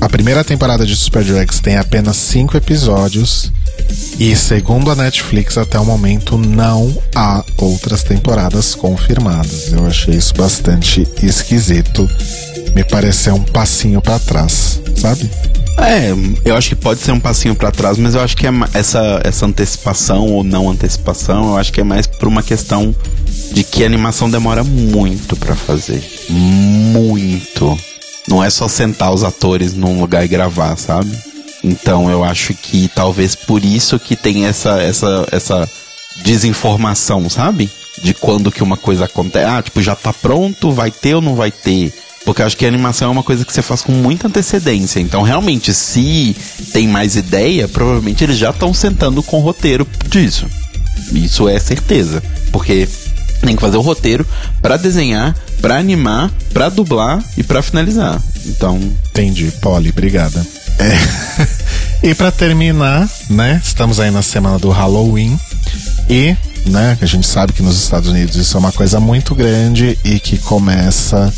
a 0.00 0.08
primeira 0.08 0.42
temporada 0.42 0.86
de 0.86 0.96
Super 0.96 1.24
Drags 1.24 1.60
tem 1.60 1.76
apenas 1.76 2.16
cinco 2.16 2.56
episódios 2.56 3.52
e, 4.24 4.36
segundo 4.36 4.88
a 4.88 4.94
Netflix, 4.94 5.58
até 5.58 5.80
o 5.80 5.84
momento 5.84 6.38
não 6.38 6.96
há 7.12 7.42
outras 7.56 8.04
temporadas 8.04 8.72
confirmadas. 8.72 9.72
Eu 9.72 9.84
achei 9.84 10.14
isso 10.14 10.32
bastante 10.34 11.04
esquisito. 11.20 12.08
Me 12.72 12.84
pareceu 12.84 13.34
um 13.34 13.42
passinho 13.42 14.00
para 14.00 14.20
trás, 14.20 14.80
sabe? 14.96 15.28
É, 15.76 16.12
eu 16.44 16.54
acho 16.54 16.68
que 16.68 16.76
pode 16.76 17.00
ser 17.00 17.10
um 17.10 17.18
passinho 17.18 17.56
para 17.56 17.72
trás, 17.72 17.98
mas 17.98 18.14
eu 18.14 18.20
acho 18.20 18.36
que 18.36 18.46
é 18.46 18.50
essa, 18.74 19.20
essa 19.24 19.44
antecipação 19.44 20.24
ou 20.28 20.44
não 20.44 20.70
antecipação, 20.70 21.50
eu 21.50 21.56
acho 21.56 21.72
que 21.72 21.80
é 21.80 21.84
mais 21.84 22.06
por 22.06 22.28
uma 22.28 22.44
questão 22.44 22.94
de 23.52 23.64
que 23.64 23.82
a 23.82 23.86
animação 23.86 24.30
demora 24.30 24.62
muito 24.62 25.34
para 25.34 25.56
fazer. 25.56 26.00
Muito. 26.30 27.76
Não 28.28 28.44
é 28.44 28.48
só 28.48 28.68
sentar 28.68 29.12
os 29.12 29.24
atores 29.24 29.74
num 29.74 30.00
lugar 30.00 30.24
e 30.24 30.28
gravar, 30.28 30.76
sabe? 30.76 31.10
Então 31.62 32.10
eu 32.10 32.24
acho 32.24 32.54
que 32.54 32.88
talvez 32.88 33.34
por 33.34 33.64
isso 33.64 33.98
que 33.98 34.16
tem 34.16 34.46
essa 34.46 34.80
essa 34.82 35.26
essa 35.30 35.68
desinformação, 36.24 37.28
sabe? 37.28 37.70
De 38.02 38.14
quando 38.14 38.50
que 38.50 38.62
uma 38.62 38.76
coisa 38.76 39.04
acontece. 39.04 39.46
Ah, 39.46 39.62
tipo, 39.62 39.80
já 39.80 39.94
tá 39.94 40.12
pronto, 40.12 40.72
vai 40.72 40.90
ter 40.90 41.14
ou 41.14 41.20
não 41.22 41.34
vai 41.34 41.50
ter? 41.50 41.92
Porque 42.24 42.40
eu 42.40 42.46
acho 42.46 42.56
que 42.56 42.64
a 42.64 42.68
animação 42.68 43.08
é 43.08 43.10
uma 43.10 43.22
coisa 43.22 43.44
que 43.44 43.52
você 43.52 43.62
faz 43.62 43.82
com 43.82 43.92
muita 43.92 44.28
antecedência. 44.28 45.00
Então, 45.00 45.22
realmente, 45.22 45.74
se 45.74 46.36
tem 46.72 46.86
mais 46.86 47.16
ideia, 47.16 47.66
provavelmente 47.66 48.22
eles 48.22 48.38
já 48.38 48.50
estão 48.50 48.72
sentando 48.72 49.22
com 49.22 49.38
o 49.38 49.42
roteiro 49.42 49.86
disso. 50.08 50.46
Isso 51.12 51.48
é 51.48 51.58
certeza. 51.58 52.22
Porque 52.52 52.88
tem 53.40 53.56
que 53.56 53.60
fazer 53.60 53.76
o 53.76 53.80
roteiro 53.80 54.26
para 54.60 54.76
desenhar, 54.76 55.36
para 55.60 55.76
animar, 55.76 56.30
para 56.52 56.68
dublar 56.68 57.22
e 57.36 57.42
para 57.42 57.60
finalizar. 57.60 58.22
Então. 58.46 58.78
Entendi, 59.10 59.50
Polly, 59.60 59.90
obrigada. 59.90 60.46
É. 60.82 62.08
e 62.10 62.14
para 62.14 62.32
terminar, 62.32 63.08
né? 63.30 63.60
Estamos 63.64 64.00
aí 64.00 64.10
na 64.10 64.22
semana 64.22 64.58
do 64.58 64.70
Halloween 64.70 65.38
e, 66.08 66.36
né? 66.66 66.98
A 67.00 67.06
gente 67.06 67.26
sabe 67.26 67.52
que 67.52 67.62
nos 67.62 67.80
Estados 67.80 68.08
Unidos 68.08 68.36
isso 68.36 68.56
é 68.56 68.60
uma 68.60 68.72
coisa 68.72 68.98
muito 68.98 69.34
grande 69.34 69.98
e 70.04 70.18
que 70.18 70.38
começa 70.38 71.32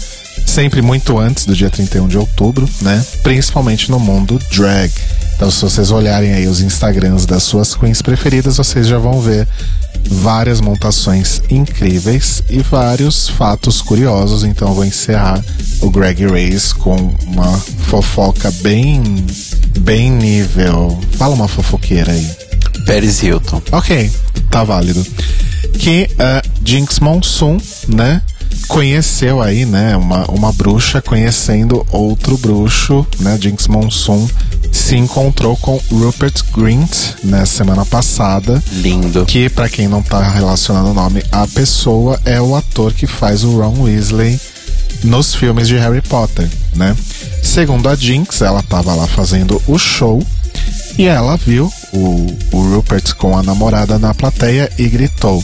sempre 0.46 0.80
muito 0.80 1.18
antes 1.18 1.44
do 1.44 1.54
dia 1.54 1.70
31 1.70 2.08
de 2.08 2.18
outubro, 2.18 2.68
né? 2.80 3.04
Principalmente 3.22 3.90
no 3.90 4.00
mundo 4.00 4.38
drag. 4.50 4.92
Então, 5.36 5.50
se 5.50 5.62
vocês 5.62 5.90
olharem 5.90 6.32
aí 6.32 6.46
os 6.46 6.60
Instagrams 6.60 7.26
das 7.26 7.42
suas 7.42 7.74
queens 7.74 8.00
preferidas, 8.00 8.56
vocês 8.56 8.86
já 8.86 8.98
vão 8.98 9.20
ver 9.20 9.46
várias 10.08 10.60
montações 10.60 11.42
incríveis 11.50 12.42
e 12.48 12.60
vários 12.60 13.28
fatos 13.28 13.82
curiosos. 13.82 14.44
Então, 14.44 14.68
eu 14.68 14.74
vou 14.74 14.84
encerrar 14.84 15.44
o 15.80 15.90
Greg 15.90 16.26
Race 16.26 16.74
com 16.74 16.96
uma 17.26 17.58
fofoca 17.88 18.50
bem, 18.62 19.02
bem 19.80 20.10
nível. 20.10 20.98
Fala 21.12 21.34
uma 21.34 21.48
fofoqueira 21.48 22.12
aí. 22.12 22.30
Paris 22.86 23.22
Hilton. 23.22 23.60
Ok, 23.72 24.10
tá 24.50 24.62
válido. 24.62 25.04
Que 25.78 26.08
uh, 26.12 26.48
Jinx 26.64 27.00
Monsoon, 27.00 27.58
né? 27.88 28.22
conheceu 28.68 29.42
aí, 29.42 29.66
né, 29.66 29.96
uma, 29.96 30.24
uma 30.30 30.52
bruxa 30.52 31.02
conhecendo 31.02 31.86
outro 31.90 32.38
bruxo, 32.38 33.06
né, 33.20 33.36
Jinx 33.40 33.68
Monsoon 33.68 34.26
se 34.74 34.96
encontrou 34.96 35.56
com 35.56 35.80
Rupert 35.90 36.42
Grint 36.52 37.14
na 37.22 37.38
né, 37.38 37.46
semana 37.46 37.86
passada. 37.86 38.62
Lindo. 38.72 39.24
Que, 39.24 39.48
para 39.48 39.68
quem 39.68 39.86
não 39.86 40.02
tá 40.02 40.28
relacionando 40.28 40.90
o 40.90 40.94
nome, 40.94 41.22
a 41.30 41.46
pessoa 41.46 42.20
é 42.24 42.40
o 42.40 42.56
ator 42.56 42.92
que 42.92 43.06
faz 43.06 43.44
o 43.44 43.60
Ron 43.60 43.82
Weasley 43.82 44.38
nos 45.04 45.34
filmes 45.34 45.68
de 45.68 45.76
Harry 45.76 46.02
Potter, 46.02 46.48
né? 46.74 46.96
Segundo 47.42 47.88
a 47.88 47.94
Jinx, 47.94 48.42
ela 48.42 48.62
tava 48.62 48.94
lá 48.94 49.06
fazendo 49.06 49.62
o 49.68 49.78
show 49.78 50.20
e 50.96 51.06
ela 51.06 51.36
viu 51.36 51.72
o, 51.92 52.26
o 52.52 52.74
Rupert 52.74 53.14
com 53.16 53.36
a 53.36 53.42
namorada 53.42 53.98
na 53.98 54.14
plateia 54.14 54.70
e 54.78 54.88
gritou: 54.88 55.42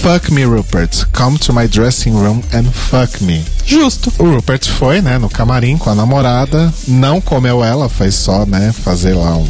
Fuck 0.00 0.32
me, 0.32 0.44
Rupert. 0.44 1.06
Come 1.12 1.38
to 1.38 1.52
my 1.52 1.66
dressing 1.66 2.12
room 2.12 2.42
and 2.52 2.70
fuck 2.70 3.22
me. 3.24 3.44
Justo. 3.64 4.12
O 4.18 4.24
Rupert 4.24 4.68
foi, 4.70 5.00
né, 5.02 5.18
no 5.18 5.28
camarim 5.28 5.76
com 5.76 5.90
a 5.90 5.94
namorada, 5.94 6.72
não 6.86 7.20
comeu 7.20 7.64
ela, 7.64 7.88
foi 7.88 8.10
só, 8.10 8.46
né, 8.46 8.72
fazer 8.72 9.14
lá 9.14 9.36
um, 9.36 9.48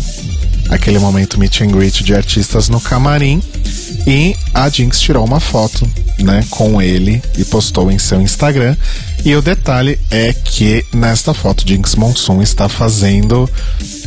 aquele 0.71 0.99
momento 0.99 1.39
meet 1.39 1.61
and 1.61 1.69
greet 1.69 2.03
de 2.03 2.15
artistas 2.15 2.69
no 2.69 2.81
camarim. 2.81 3.43
E 4.07 4.37
a 4.55 4.69
Jinx 4.69 5.01
tirou 5.01 5.25
uma 5.25 5.41
foto, 5.41 5.89
né, 6.21 6.45
com 6.49 6.81
ele 6.81 7.23
e 7.37 7.45
postou 7.45 7.91
em 7.91 7.99
seu 7.99 8.21
Instagram. 8.21 8.77
E 9.25 9.35
o 9.35 9.43
detalhe 9.43 9.99
é 10.11 10.33
que 10.33 10.85
nesta 10.95 11.35
foto 11.35 11.67
Jinx 11.67 11.97
Monsoon 11.97 12.41
está 12.41 12.69
fazendo 12.69 13.51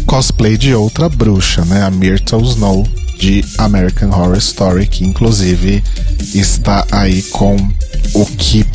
cosplay 0.09 0.57
de 0.57 0.73
outra 0.73 1.07
bruxa, 1.07 1.63
né, 1.65 1.83
a 1.83 1.91
Myrtle 1.91 2.41
Snow 2.41 2.83
de 3.15 3.45
American 3.59 4.09
Horror 4.09 4.37
Story, 4.37 4.87
que 4.87 5.05
inclusive 5.05 5.83
está 6.33 6.83
aí 6.91 7.21
com 7.21 7.55
o 8.15 8.25
que 8.25 8.65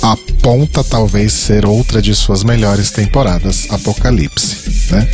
aponta 0.00 0.84
talvez 0.84 1.32
ser 1.32 1.66
outra 1.66 2.00
de 2.00 2.14
suas 2.14 2.44
melhores 2.44 2.92
temporadas, 2.92 3.66
Apocalipse, 3.70 4.92
né? 4.92 5.10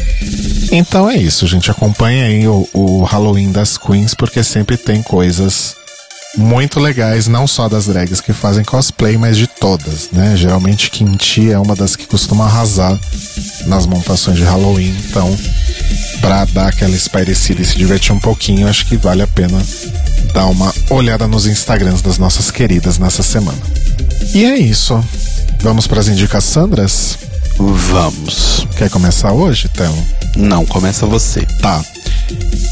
Então 0.70 1.08
é 1.08 1.16
isso, 1.16 1.46
gente. 1.46 1.70
Acompanha 1.70 2.26
aí 2.26 2.46
o, 2.46 2.68
o 2.74 3.02
Halloween 3.04 3.50
das 3.50 3.78
Queens, 3.78 4.12
porque 4.12 4.44
sempre 4.44 4.76
tem 4.76 5.02
coisas 5.02 5.76
muito 6.36 6.78
legais, 6.78 7.26
não 7.26 7.46
só 7.46 7.68
das 7.68 7.86
drags 7.86 8.20
que 8.20 8.32
fazem 8.32 8.64
cosplay, 8.64 9.16
mas 9.16 9.36
de 9.36 9.46
todas, 9.46 10.10
né? 10.12 10.36
Geralmente 10.36 10.90
Kimchi 10.90 11.50
é 11.50 11.58
uma 11.58 11.74
das 11.74 11.96
que 11.96 12.06
costuma 12.06 12.44
arrasar 12.44 12.98
nas 13.66 13.86
montações 13.86 14.36
de 14.36 14.44
Halloween, 14.44 14.94
então 15.08 15.36
pra 16.20 16.44
dar 16.46 16.68
aquela 16.68 16.94
espairecida 16.94 17.62
e 17.62 17.64
se 17.64 17.76
divertir 17.76 18.12
um 18.12 18.20
pouquinho, 18.20 18.68
acho 18.68 18.86
que 18.86 18.96
vale 18.96 19.22
a 19.22 19.26
pena 19.26 19.60
dar 20.32 20.46
uma 20.46 20.72
olhada 20.90 21.26
nos 21.26 21.46
Instagrams 21.46 22.02
das 22.02 22.18
nossas 22.18 22.50
queridas 22.50 22.98
nessa 22.98 23.22
semana. 23.22 23.58
E 24.34 24.44
é 24.44 24.56
isso. 24.56 25.02
Vamos 25.60 25.86
para 25.86 26.00
as 26.00 26.08
indicações? 26.08 27.18
Vamos. 27.58 28.66
Quer 28.76 28.88
começar 28.88 29.32
hoje, 29.32 29.68
Telo? 29.68 30.02
Não, 30.36 30.64
começa 30.64 31.06
você. 31.06 31.44
Tá. 31.60 31.82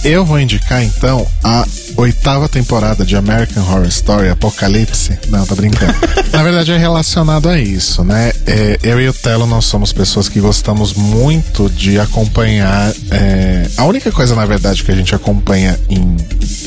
Eu 0.04 0.24
vou 0.24 0.38
indicar 0.38 0.82
então 0.82 1.26
a 1.42 1.66
oitava 1.96 2.48
temporada 2.48 3.04
de 3.04 3.16
American 3.16 3.62
Horror 3.62 3.86
Story 3.86 4.28
Apocalipse. 4.28 5.18
Não, 5.28 5.44
tô 5.44 5.54
brincando. 5.56 5.94
Na 6.32 6.42
verdade 6.42 6.72
é 6.72 6.78
relacionado 6.78 7.48
a 7.48 7.58
isso, 7.58 8.04
né? 8.04 8.32
É, 8.46 8.78
eu 8.82 9.00
e 9.00 9.08
o 9.08 9.12
Telo 9.12 9.46
nós 9.46 9.64
somos 9.64 9.92
pessoas 9.92 10.28
que 10.28 10.40
gostamos 10.40 10.94
muito 10.94 11.68
de 11.68 11.98
acompanhar. 11.98 12.92
É, 13.10 13.68
a 13.76 13.84
única 13.84 14.12
coisa, 14.12 14.34
na 14.34 14.46
verdade, 14.46 14.84
que 14.84 14.90
a 14.90 14.94
gente 14.94 15.14
acompanha 15.14 15.78
em, 15.88 16.16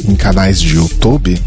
em 0.07 0.15
canais 0.15 0.59
de 0.59 0.75
YouTube 0.75 1.41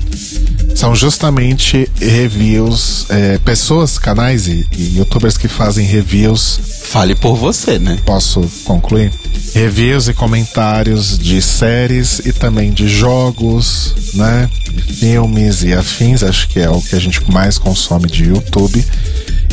são 0.74 0.94
justamente 0.94 1.88
reviews, 2.00 3.06
é, 3.08 3.38
pessoas, 3.38 3.98
canais 3.98 4.48
e, 4.48 4.66
e 4.72 4.98
youtubers 4.98 5.36
que 5.36 5.48
fazem 5.48 5.86
reviews. 5.86 6.58
Fale 6.84 7.14
por 7.14 7.36
você, 7.36 7.78
né? 7.78 7.98
Posso 8.04 8.40
concluir? 8.64 9.12
Reviews 9.54 10.08
e 10.08 10.12
comentários 10.12 11.16
de 11.16 11.40
séries 11.40 12.18
e 12.18 12.32
também 12.32 12.72
de 12.72 12.88
jogos, 12.88 13.94
né? 14.14 14.50
Filmes 14.98 15.62
e 15.62 15.72
afins, 15.72 16.22
acho 16.22 16.48
que 16.48 16.58
é 16.58 16.68
o 16.68 16.82
que 16.82 16.96
a 16.96 17.00
gente 17.00 17.22
mais 17.30 17.56
consome 17.56 18.06
de 18.06 18.24
YouTube. 18.24 18.84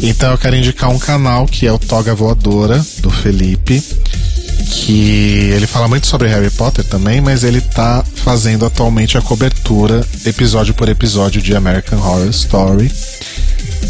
Então 0.02 0.32
eu 0.32 0.38
quero 0.38 0.56
indicar 0.56 0.90
um 0.90 0.98
canal 0.98 1.46
que 1.46 1.68
é 1.68 1.72
o 1.72 1.78
Toga 1.78 2.16
Voadora, 2.16 2.84
do 3.00 3.12
Felipe 3.12 3.84
que 4.72 5.52
ele 5.54 5.68
fala 5.68 5.88
muito 5.88 6.08
sobre 6.08 6.28
Harry 6.30 6.50
Potter 6.50 6.84
também, 6.86 7.20
mas 7.20 7.44
ele 7.44 7.60
tá 7.60 8.04
fazendo 8.16 8.66
atualmente 8.66 9.18
a 9.18 9.22
cobertura 9.22 10.06
episódio 10.26 10.74
por 10.74 10.88
episódio 10.88 11.42
de 11.42 11.56
American 11.56 12.00
Horror 12.00 12.30
Story. 12.30 12.92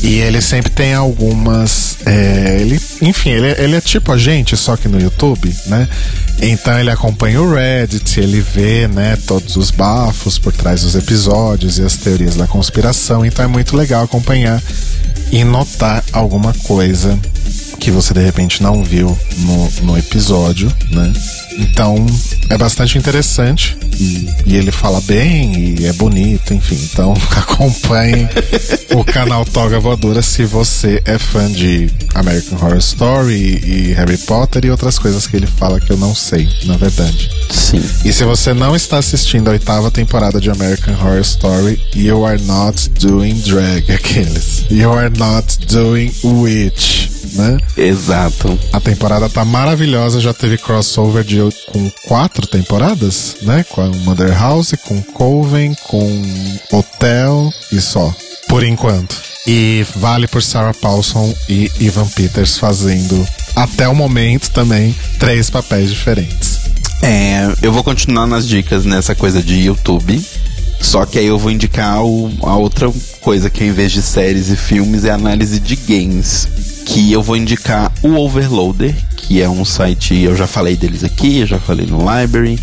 E 0.01 0.15
ele 0.15 0.41
sempre 0.41 0.71
tem 0.71 0.93
algumas. 0.93 1.90
É, 2.05 2.57
ele, 2.59 2.79
enfim, 3.01 3.29
ele, 3.29 3.47
ele 3.61 3.75
é 3.75 3.81
tipo 3.81 4.11
a 4.11 4.17
gente, 4.17 4.57
só 4.57 4.75
que 4.75 4.87
no 4.87 4.99
YouTube, 4.99 5.55
né? 5.67 5.87
Então 6.41 6.79
ele 6.79 6.89
acompanha 6.89 7.41
o 7.41 7.53
Reddit, 7.53 8.19
ele 8.19 8.41
vê, 8.41 8.87
né, 8.87 9.15
todos 9.27 9.55
os 9.55 9.69
bafos 9.69 10.39
por 10.39 10.51
trás 10.51 10.81
dos 10.81 10.95
episódios 10.95 11.77
e 11.77 11.83
as 11.83 11.97
teorias 11.97 12.35
da 12.35 12.47
conspiração. 12.47 13.25
Então 13.25 13.45
é 13.45 13.47
muito 13.47 13.77
legal 13.77 14.03
acompanhar 14.03 14.61
e 15.31 15.43
notar 15.43 16.03
alguma 16.11 16.53
coisa 16.65 17.17
que 17.81 17.89
você 17.89 18.13
de 18.13 18.21
repente 18.21 18.61
não 18.61 18.83
viu 18.83 19.17
no, 19.39 19.71
no 19.81 19.97
episódio, 19.97 20.71
né? 20.91 21.11
Então 21.57 22.05
é 22.47 22.55
bastante 22.55 22.95
interessante 22.95 23.75
e, 23.99 24.29
e, 24.45 24.55
ele 24.55 24.71
fala 24.71 25.01
bem 25.01 25.75
e 25.79 25.87
é 25.87 25.93
bonito, 25.93 26.53
enfim. 26.53 26.79
Então 26.93 27.13
acompanhe 27.35 28.29
o 28.95 29.03
canal 29.03 29.43
Toga 29.45 29.79
Voadora 29.79 30.21
se 30.21 30.45
você 30.45 31.01
é 31.05 31.17
fã 31.17 31.51
de 31.51 31.89
American 32.13 32.59
Horror 32.59 32.77
Story 32.77 33.59
e 33.65 33.93
Harry 33.93 34.17
Potter 34.17 34.63
e 34.63 34.69
outras 34.69 34.99
coisas 34.99 35.25
que 35.25 35.35
ele 35.35 35.47
fala 35.47 35.81
que 35.81 35.91
eu 35.91 35.97
não 35.97 36.13
sei, 36.13 36.47
na 36.65 36.77
verdade. 36.77 37.31
Sim. 37.49 37.83
E 38.05 38.13
se 38.13 38.23
você 38.23 38.53
não 38.53 38.75
está 38.75 38.99
assistindo 38.99 39.47
a 39.47 39.51
oitava 39.51 39.89
temporada 39.89 40.39
de 40.39 40.51
American 40.51 40.93
Horror 40.93 41.21
Story, 41.21 41.81
you 41.95 42.23
are 42.27 42.41
not 42.43 42.89
doing 42.91 43.33
drag, 43.41 43.89
aqueles. 43.91 44.65
You 44.69 44.91
are 44.93 45.09
not 45.17 45.57
doing 45.65 46.13
witch 46.23 47.20
né? 47.33 47.57
Exato. 47.77 48.57
A 48.71 48.79
temporada 48.79 49.29
tá 49.29 49.43
maravilhosa, 49.45 50.19
já 50.19 50.33
teve 50.33 50.57
crossover 50.57 51.23
de, 51.23 51.37
com 51.67 51.89
quatro 52.07 52.47
temporadas, 52.47 53.37
né? 53.41 53.65
Com 53.69 53.81
a 53.81 53.87
Mother 53.87 54.37
House, 54.37 54.73
com 54.85 55.01
Coven, 55.01 55.75
com 55.83 56.21
Hotel 56.71 57.51
e 57.71 57.79
só. 57.81 58.13
Por 58.47 58.63
enquanto. 58.63 59.15
E 59.47 59.85
vale 59.95 60.27
por 60.27 60.43
Sarah 60.43 60.73
Paulson 60.73 61.33
e 61.49 61.71
Ivan 61.79 62.07
Peters 62.07 62.57
fazendo, 62.57 63.27
até 63.55 63.87
o 63.87 63.95
momento 63.95 64.51
também, 64.51 64.95
três 65.17 65.49
papéis 65.49 65.89
diferentes. 65.89 66.59
É, 67.01 67.51
eu 67.61 67.71
vou 67.71 67.83
continuar 67.83 68.27
nas 68.27 68.47
dicas 68.47 68.85
nessa 68.85 69.15
coisa 69.15 69.41
de 69.41 69.55
YouTube. 69.55 70.21
Só 70.79 71.05
que 71.05 71.19
aí 71.19 71.27
eu 71.27 71.37
vou 71.37 71.51
indicar 71.51 72.03
o, 72.03 72.31
a 72.41 72.55
outra 72.57 72.91
coisa 73.21 73.51
que 73.51 73.63
em 73.63 73.71
vez 73.71 73.91
de 73.91 74.01
séries 74.01 74.49
e 74.49 74.55
filmes 74.55 75.05
é 75.05 75.11
análise 75.11 75.59
de 75.59 75.75
games 75.75 76.47
que 76.85 77.11
eu 77.11 77.21
vou 77.21 77.35
indicar 77.35 77.91
o 78.01 78.15
Overloader, 78.15 78.95
que 79.15 79.41
é 79.41 79.49
um 79.49 79.63
site, 79.63 80.17
eu 80.17 80.35
já 80.35 80.47
falei 80.47 80.75
deles 80.75 81.03
aqui, 81.03 81.39
eu 81.39 81.47
já 81.47 81.59
falei 81.59 81.85
no 81.85 81.99
Library, 81.99 82.59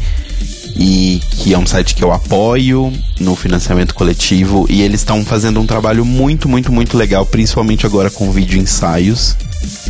e 0.77 1.21
que 1.31 1.55
é 1.55 1.59
um 1.59 1.67
site 1.67 1.95
que 1.95 2.05
eu 2.05 2.13
apoio 2.13 2.93
no 3.19 3.35
financiamento 3.35 3.95
coletivo, 3.95 4.67
e 4.69 4.83
eles 4.83 5.01
estão 5.01 5.25
fazendo 5.25 5.61
um 5.61 5.67
trabalho 5.67 6.05
muito, 6.05 6.49
muito, 6.49 6.71
muito 6.73 6.97
legal, 6.97 7.25
principalmente 7.27 7.87
agora 7.87 8.11
com 8.11 8.31
vídeo 8.31 8.61
ensaios, 8.61 9.37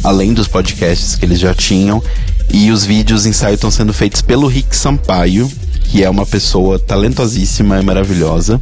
além 0.02 0.32
dos 0.32 0.48
podcasts 0.48 1.14
que 1.14 1.24
eles 1.24 1.38
já 1.38 1.54
tinham, 1.54 2.02
e 2.50 2.70
os 2.70 2.84
vídeos 2.84 3.26
ensaios 3.26 3.56
estão 3.56 3.70
sendo 3.70 3.92
feitos 3.92 4.22
pelo 4.22 4.46
Rick 4.46 4.74
Sampaio, 4.74 5.50
que 5.84 6.04
é 6.04 6.08
uma 6.08 6.26
pessoa 6.26 6.78
talentosíssima 6.78 7.80
e 7.80 7.84
maravilhosa. 7.84 8.60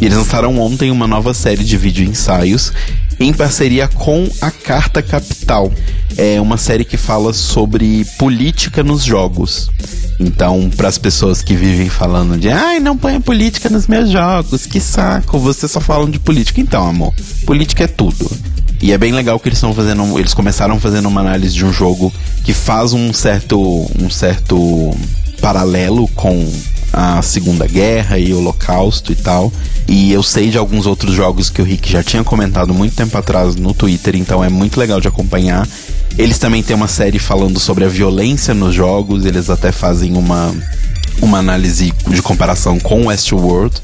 E 0.00 0.04
eles 0.04 0.16
lançaram 0.16 0.58
ontem 0.58 0.90
uma 0.90 1.06
nova 1.06 1.32
série 1.32 1.64
de 1.64 1.76
vídeo 1.76 2.06
ensaios 2.06 2.72
em 3.18 3.32
parceria 3.32 3.88
com 3.88 4.28
a 4.40 4.50
Carta 4.50 5.02
Capital. 5.02 5.72
É 6.16 6.40
uma 6.40 6.56
série 6.56 6.84
que 6.84 6.96
fala 6.96 7.32
sobre 7.32 8.04
política 8.18 8.82
nos 8.82 9.02
jogos. 9.02 9.70
Então, 10.18 10.70
para 10.74 10.88
as 10.88 10.96
pessoas 10.96 11.42
que 11.42 11.54
vivem 11.54 11.88
falando 11.88 12.38
de 12.38 12.48
ai, 12.48 12.78
não 12.78 12.96
ponha 12.96 13.20
política 13.20 13.68
nos 13.68 13.86
meus 13.86 14.10
jogos, 14.10 14.64
que 14.64 14.80
saco, 14.80 15.38
vocês 15.38 15.70
só 15.70 15.80
falam 15.80 16.08
de 16.08 16.18
política. 16.18 16.60
Então, 16.60 16.88
amor, 16.88 17.12
política 17.44 17.84
é 17.84 17.88
tudo. 17.88 18.30
E 18.80 18.92
é 18.92 18.98
bem 18.98 19.12
legal 19.12 19.38
que 19.40 19.48
eles 19.48 19.58
estão 19.58 19.74
fazendo. 19.74 20.18
Eles 20.18 20.34
começaram 20.34 20.78
fazendo 20.78 21.06
uma 21.06 21.20
análise 21.20 21.54
de 21.54 21.64
um 21.64 21.72
jogo 21.72 22.12
que 22.44 22.52
faz 22.52 22.92
um 22.92 23.12
certo. 23.12 23.58
um 24.00 24.10
certo 24.10 24.94
paralelo 25.40 26.08
com 26.08 26.50
a 26.96 27.20
Segunda 27.20 27.66
Guerra 27.66 28.18
e 28.18 28.32
o 28.32 28.38
Holocausto 28.38 29.12
e 29.12 29.14
tal. 29.14 29.52
E 29.86 30.10
eu 30.10 30.22
sei 30.22 30.48
de 30.48 30.56
alguns 30.56 30.86
outros 30.86 31.12
jogos 31.14 31.50
que 31.50 31.60
o 31.60 31.64
Rick 31.64 31.92
já 31.92 32.02
tinha 32.02 32.24
comentado 32.24 32.72
muito 32.72 32.96
tempo 32.96 33.16
atrás 33.18 33.54
no 33.54 33.74
Twitter, 33.74 34.16
então 34.16 34.42
é 34.42 34.48
muito 34.48 34.80
legal 34.80 34.98
de 34.98 35.06
acompanhar. 35.06 35.68
Eles 36.16 36.38
também 36.38 36.62
têm 36.62 36.74
uma 36.74 36.88
série 36.88 37.18
falando 37.18 37.60
sobre 37.60 37.84
a 37.84 37.88
violência 37.88 38.54
nos 38.54 38.74
jogos, 38.74 39.26
eles 39.26 39.50
até 39.50 39.70
fazem 39.70 40.16
uma, 40.16 40.54
uma 41.20 41.38
análise 41.38 41.92
de 42.08 42.22
comparação 42.22 42.80
com 42.80 43.08
Westworld. 43.08 43.74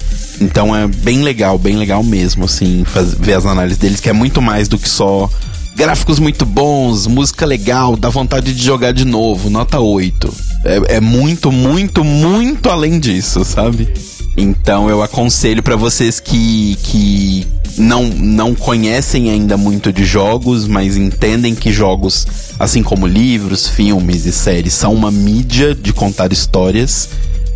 Então 0.40 0.74
é 0.74 0.88
bem 0.88 1.20
legal, 1.22 1.58
bem 1.58 1.76
legal 1.76 2.02
mesmo, 2.02 2.46
assim, 2.46 2.82
ver 3.20 3.34
as 3.34 3.44
análises 3.44 3.76
deles, 3.76 4.00
que 4.00 4.08
é 4.08 4.14
muito 4.14 4.40
mais 4.40 4.68
do 4.68 4.78
que 4.78 4.88
só 4.88 5.28
gráficos 5.76 6.18
muito 6.18 6.46
bons, 6.46 7.06
música 7.06 7.44
legal, 7.44 7.94
dá 7.94 8.08
vontade 8.08 8.54
de 8.54 8.64
jogar 8.64 8.92
de 8.92 9.04
novo, 9.04 9.50
nota 9.50 9.78
8. 9.78 10.51
É, 10.64 10.96
é 10.96 11.00
muito, 11.00 11.50
muito, 11.50 12.04
muito 12.04 12.70
além 12.70 12.98
disso, 12.98 13.44
sabe? 13.44 13.88
Então 14.36 14.88
eu 14.88 15.02
aconselho 15.02 15.62
para 15.62 15.76
vocês 15.76 16.18
que, 16.20 16.76
que 16.82 17.46
não, 17.76 18.04
não 18.04 18.54
conhecem 18.54 19.30
ainda 19.30 19.56
muito 19.56 19.92
de 19.92 20.04
jogos, 20.04 20.66
mas 20.66 20.96
entendem 20.96 21.54
que 21.54 21.72
jogos, 21.72 22.26
assim 22.58 22.82
como 22.82 23.06
livros, 23.06 23.68
filmes 23.68 24.24
e 24.24 24.32
séries, 24.32 24.74
são 24.74 24.94
uma 24.94 25.10
mídia 25.10 25.74
de 25.74 25.92
contar 25.92 26.32
histórias, 26.32 27.08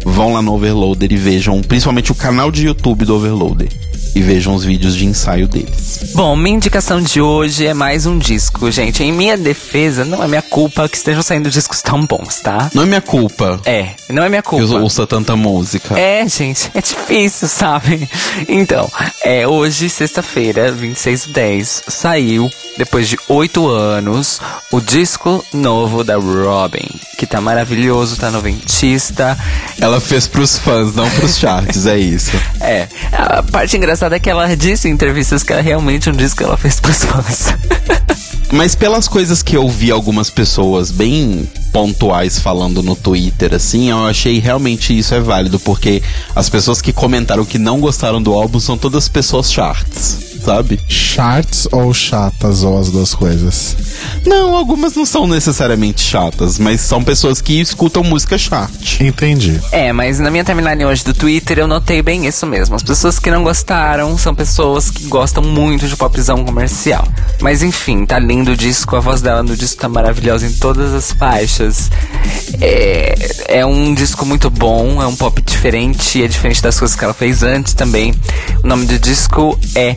vão 0.04 0.32
lá 0.32 0.42
no 0.42 0.52
Overloader 0.54 1.12
e 1.12 1.16
vejam 1.16 1.60
principalmente 1.62 2.12
o 2.12 2.14
canal 2.14 2.50
de 2.50 2.66
YouTube 2.66 3.04
do 3.04 3.14
Overloader 3.14 3.86
e 4.16 4.22
vejam 4.22 4.55
os 4.55 4.64
vídeos 4.64 4.96
de 4.96 5.05
ensaio 5.05 5.46
deles. 5.46 6.12
Bom, 6.14 6.35
minha 6.35 6.57
indicação 6.57 7.02
de 7.02 7.20
hoje 7.20 7.66
é 7.66 7.74
mais 7.74 8.07
um 8.07 8.16
disco, 8.18 8.70
gente. 8.70 9.05
Em 9.05 9.12
minha 9.12 9.37
defesa, 9.37 10.07
não 10.07 10.24
é 10.24 10.26
minha 10.26 10.40
culpa 10.40 10.88
que 10.88 10.96
estejam 10.96 11.20
saindo 11.20 11.50
discos 11.50 11.83
tão 11.83 12.07
bons, 12.07 12.40
tá? 12.40 12.70
Não 12.72 12.85
é 12.85 12.87
minha 12.87 13.02
culpa. 13.02 13.61
É, 13.66 13.90
não 14.09 14.22
é 14.22 14.31
minha 14.31 14.42
culpa. 14.42 14.64
Eu 14.64 14.81
ouço 14.81 15.07
tanta 15.07 15.37
música. 15.37 16.00
É, 16.00 16.26
gente, 16.26 16.70
é 16.72 16.81
difícil, 16.81 17.46
sabe? 17.46 18.09
Então, 18.48 18.90
é, 19.22 19.46
hoje, 19.46 19.88
sexta-feira, 19.90 20.70
26 20.70 21.24
de 21.24 21.33
10, 21.33 21.83
saiu, 21.88 22.50
depois 22.79 23.09
de 23.09 23.18
oito 23.29 23.68
anos, 23.68 24.40
o 24.70 24.81
disco 24.81 25.44
novo 25.52 26.05
da 26.05 26.16
Robin, 26.16 26.88
que 27.18 27.26
tá 27.26 27.40
maravilhoso, 27.40 28.16
tá 28.16 28.31
noventista. 28.31 29.37
Ela 29.81 30.00
fez 30.00 30.26
pros 30.26 30.59
fãs, 30.59 30.94
não 30.94 31.11
pros 31.11 31.37
charts, 31.38 31.87
é 31.87 31.98
isso. 31.98 32.33
É, 32.61 32.88
a 33.12 33.42
parte 33.42 33.76
engraçada 33.76 34.05
engraçado 34.06 34.14
é 34.14 34.18
que 34.18 34.30
ela 34.30 34.56
disse 34.56 34.88
em 34.88 34.92
entrevistas 34.92 35.42
que 35.42 35.52
era 35.52 35.62
realmente 35.62 36.08
um 36.08 36.12
disco 36.12 36.38
que 36.38 36.44
ela 36.44 36.56
fez 36.56 36.80
pros 36.80 37.04
fãs. 37.04 37.54
Mas 38.52 38.74
pelas 38.74 39.08
coisas 39.08 39.42
que 39.42 39.56
eu 39.56 39.68
vi 39.68 39.90
algumas 39.90 40.30
pessoas 40.30 40.90
bem 40.90 41.48
pontuais 41.72 42.38
falando 42.38 42.82
no 42.82 42.94
Twitter, 42.94 43.54
assim, 43.54 43.90
eu 43.90 44.06
achei 44.06 44.38
realmente 44.38 44.96
isso 44.96 45.14
é 45.14 45.20
válido, 45.20 45.58
porque 45.58 46.02
as 46.34 46.48
pessoas 46.48 46.80
que 46.80 46.92
comentaram 46.92 47.44
que 47.44 47.58
não 47.58 47.80
gostaram 47.80 48.22
do 48.22 48.32
álbum 48.32 48.60
são 48.60 48.78
todas 48.78 49.08
pessoas 49.08 49.52
charts. 49.52 50.25
Sabe? 50.44 50.81
Charts 50.88 51.68
ou 51.72 51.92
chatas, 51.92 52.62
ou 52.62 52.79
as 52.79 52.90
duas 52.90 53.14
coisas? 53.14 53.77
Não, 54.25 54.55
algumas 54.55 54.94
não 54.94 55.07
são 55.07 55.27
necessariamente 55.27 56.03
chatas, 56.03 56.59
mas 56.59 56.81
são 56.81 57.03
pessoas 57.03 57.40
que 57.40 57.61
escutam 57.61 58.03
música 58.03 58.37
chart. 58.37 59.01
Entendi. 59.01 59.61
É, 59.72 59.92
mas 59.92 60.18
na 60.18 60.31
minha 60.31 60.44
timeline 60.44 60.85
hoje 60.85 61.05
do 61.05 61.14
Twitter 61.14 61.59
eu 61.59 61.66
notei 61.66 62.03
bem 62.03 62.27
isso 62.27 62.46
mesmo. 62.46 62.75
As 62.75 62.83
pessoas 62.83 63.18
que 63.18 63.31
não 63.31 63.42
gostaram 63.42 64.16
são 64.18 64.35
pessoas 64.35 64.90
que 64.90 65.07
gostam 65.07 65.42
muito 65.42 65.87
de 65.88 65.96
popzão 65.96 66.44
comercial. 66.44 67.07
Mas 67.40 67.62
enfim, 67.62 68.05
tá 68.05 68.18
lindo 68.18 68.53
o 68.53 68.57
disco, 68.57 68.96
a 68.96 69.01
voz 69.01 69.20
dela 69.20 69.42
no 69.42 69.57
disco 69.57 69.81
tá 69.81 69.88
maravilhosa 69.88 70.46
em 70.46 70.53
todas 70.53 70.92
as 70.92 71.12
faixas. 71.12 71.90
É, 72.61 73.59
é 73.61 73.66
um 73.66 73.94
disco 73.94 74.25
muito 74.25 74.51
bom, 74.51 75.01
é 75.03 75.07
um 75.07 75.14
pop 75.14 75.40
diferente, 75.42 76.22
é 76.22 76.29
diferente 76.29 76.62
das 76.62 76.79
coisas 76.79 76.96
que 76.96 77.05
ela 77.05 77.14
fez 77.14 77.42
antes 77.42 77.72
também. 77.72 78.14
O 78.62 78.66
nome 78.66 78.87
do 78.87 78.99
disco 78.99 79.59
é 79.75 79.96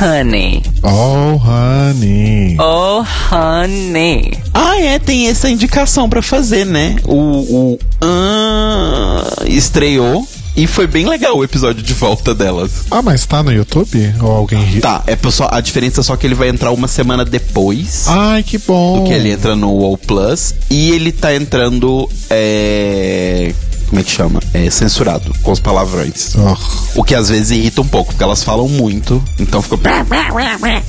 Honey. 0.00 0.62
Oh, 0.82 1.36
honey. 1.36 2.56
Oh, 2.58 3.04
Honey. 3.30 4.32
Ah, 4.52 4.78
é, 4.80 4.98
tem 4.98 5.28
essa 5.28 5.48
indicação 5.48 6.08
pra 6.08 6.22
fazer, 6.22 6.64
né? 6.64 6.96
O, 7.04 7.14
o 7.14 7.78
ah, 8.00 9.24
estreou 9.46 10.26
e 10.56 10.66
foi 10.66 10.86
bem 10.86 11.06
legal 11.06 11.36
o 11.36 11.44
episódio 11.44 11.82
de 11.82 11.92
volta 11.92 12.34
delas. 12.34 12.86
Ah, 12.90 13.02
mas 13.02 13.26
tá 13.26 13.42
no 13.42 13.52
YouTube? 13.52 14.14
Ou 14.22 14.30
alguém? 14.30 14.80
Tá, 14.80 15.02
é 15.06 15.16
só, 15.30 15.48
a 15.52 15.60
diferença 15.60 16.00
é 16.00 16.02
só 16.02 16.16
que 16.16 16.26
ele 16.26 16.34
vai 16.34 16.48
entrar 16.48 16.70
uma 16.72 16.88
semana 16.88 17.26
depois 17.26 18.04
Ai, 18.08 18.42
que 18.42 18.56
bom. 18.56 19.00
do 19.00 19.04
que 19.06 19.12
ele 19.12 19.30
entra 19.30 19.54
no 19.54 19.84
All 19.84 19.98
Plus. 19.98 20.54
E 20.70 20.92
ele 20.92 21.12
tá 21.12 21.34
entrando. 21.34 22.08
É. 22.30 23.52
Como 23.88 24.00
é 24.00 24.04
que 24.04 24.10
chama? 24.10 24.40
É 24.52 24.68
censurado, 24.70 25.32
com 25.42 25.52
os 25.52 25.60
palavrões. 25.60 26.34
Oh. 26.36 27.00
O 27.00 27.04
que 27.04 27.14
às 27.14 27.28
vezes 27.28 27.50
irrita 27.50 27.80
um 27.80 27.86
pouco, 27.86 28.12
porque 28.12 28.24
elas 28.24 28.42
falam 28.42 28.68
muito, 28.68 29.22
então 29.38 29.62
fica 29.62 29.76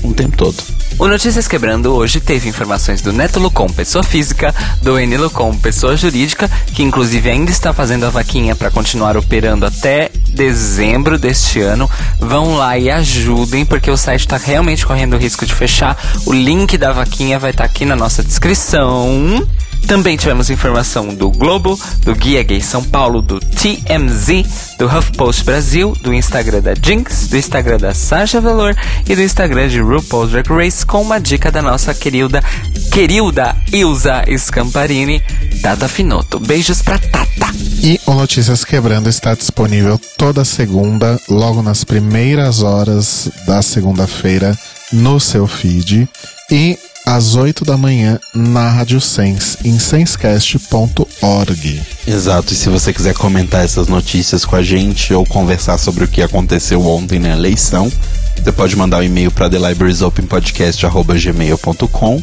o 0.04 0.14
tempo 0.14 0.38
todo. 0.38 0.56
O 1.00 1.08
Notícias 1.08 1.48
Quebrando 1.48 1.94
hoje 1.94 2.20
teve 2.20 2.50
informações 2.50 3.02
do 3.02 3.14
Neto 3.14 3.40
Lucom, 3.40 3.68
pessoa 3.68 4.04
física, 4.04 4.54
do 4.82 5.00
Eni 5.00 5.16
Lucom, 5.16 5.56
pessoa 5.56 5.96
jurídica, 5.96 6.50
que 6.74 6.82
inclusive 6.82 7.30
ainda 7.30 7.52
está 7.52 7.72
fazendo 7.72 8.06
a 8.06 8.10
vaquinha 8.10 8.56
para 8.56 8.72
continuar 8.72 9.16
operando 9.16 9.66
até 9.66 10.10
dezembro 10.30 11.20
deste 11.20 11.62
ano. 11.62 11.90
Vão 12.20 12.56
lá 12.56 12.80
e 12.80 12.90
ajudem, 12.90 13.64
porque 13.64 13.92
o 13.92 13.98
site 13.98 14.22
está 14.22 14.38
realmente 14.38 14.86
correndo 14.88 15.14
o 15.14 15.20
risco 15.20 15.46
de 15.46 15.54
fechar. 15.54 15.96
O 16.26 16.34
link 16.34 16.78
da 16.78 16.92
vaquinha 16.92 17.38
vai 17.38 17.52
estar 17.52 17.66
aqui 17.66 17.86
na 17.86 17.96
nossa 17.96 18.24
descrição. 18.24 19.48
Também 19.86 20.18
tivemos 20.18 20.50
informação 20.50 21.14
do 21.14 21.30
Globo, 21.30 21.80
do 22.02 22.16
Guia 22.16 22.44
Gay 22.44 22.62
São 22.62 22.84
Paulo, 22.84 23.22
do 23.22 23.40
TMZ, 23.40 24.76
do 24.78 24.86
HuffPost 24.86 25.44
Brasil, 25.44 25.94
do 26.02 26.14
Instagram 26.14 26.62
da 26.62 26.74
Jinx, 26.74 27.28
do 27.28 27.38
Instagram 27.38 27.78
da 27.78 27.94
Sasha 27.94 28.42
Velour 28.42 28.76
e 29.08 29.16
do 29.16 29.22
Instagram 29.22 29.68
de 29.68 29.80
RuPaul's 29.80 30.32
Drag 30.32 30.50
Race 30.50 30.86
com 30.86 31.02
uma 31.02 31.20
dica 31.20 31.52
da 31.52 31.62
nossa 31.62 31.94
querida, 31.94 32.44
querida 32.92 33.56
Ilza 33.72 34.24
Scamparini, 34.38 35.22
Tata 35.62 35.88
Finoto. 35.88 36.40
Beijos 36.40 36.82
pra 36.82 36.98
Tata! 37.00 37.48
E 37.82 38.00
o 38.06 38.14
Notícias 38.14 38.66
Quebrando 38.66 39.08
está 39.08 39.36
disponível 39.36 40.00
toda 40.18 40.44
segunda, 40.44 41.20
logo 41.30 41.62
nas 41.62 41.84
primeiras 41.84 42.62
horas 42.62 43.30
da 43.46 43.62
segunda-feira, 43.62 44.58
no 44.92 45.20
seu 45.20 45.48
feed. 45.48 46.10
E 46.50 46.78
às 47.08 47.36
8 47.36 47.64
da 47.64 47.78
manhã 47.78 48.20
na 48.36 48.70
Rádio 48.70 49.00
Sense, 49.00 49.58
em 49.64 49.80
sensecast.org. 49.80 51.82
Exato, 52.06 52.52
e 52.52 52.56
se 52.56 52.68
você 52.68 52.92
quiser 52.92 53.14
comentar 53.14 53.64
essas 53.64 53.88
notícias 53.88 54.44
com 54.44 54.58
a 54.58 54.62
gente 54.62 55.14
ou 55.14 55.26
conversar 55.26 55.78
sobre 55.78 56.04
o 56.04 56.08
que 56.08 56.22
aconteceu 56.22 56.86
ontem 56.86 57.18
na 57.18 57.30
eleição, 57.30 57.90
você 58.36 58.52
pode 58.52 58.76
mandar 58.76 58.98
um 58.98 59.04
e-mail 59.04 59.32
para 59.32 59.50
thelibrariesopenpodcast.gmail.com 59.50 62.22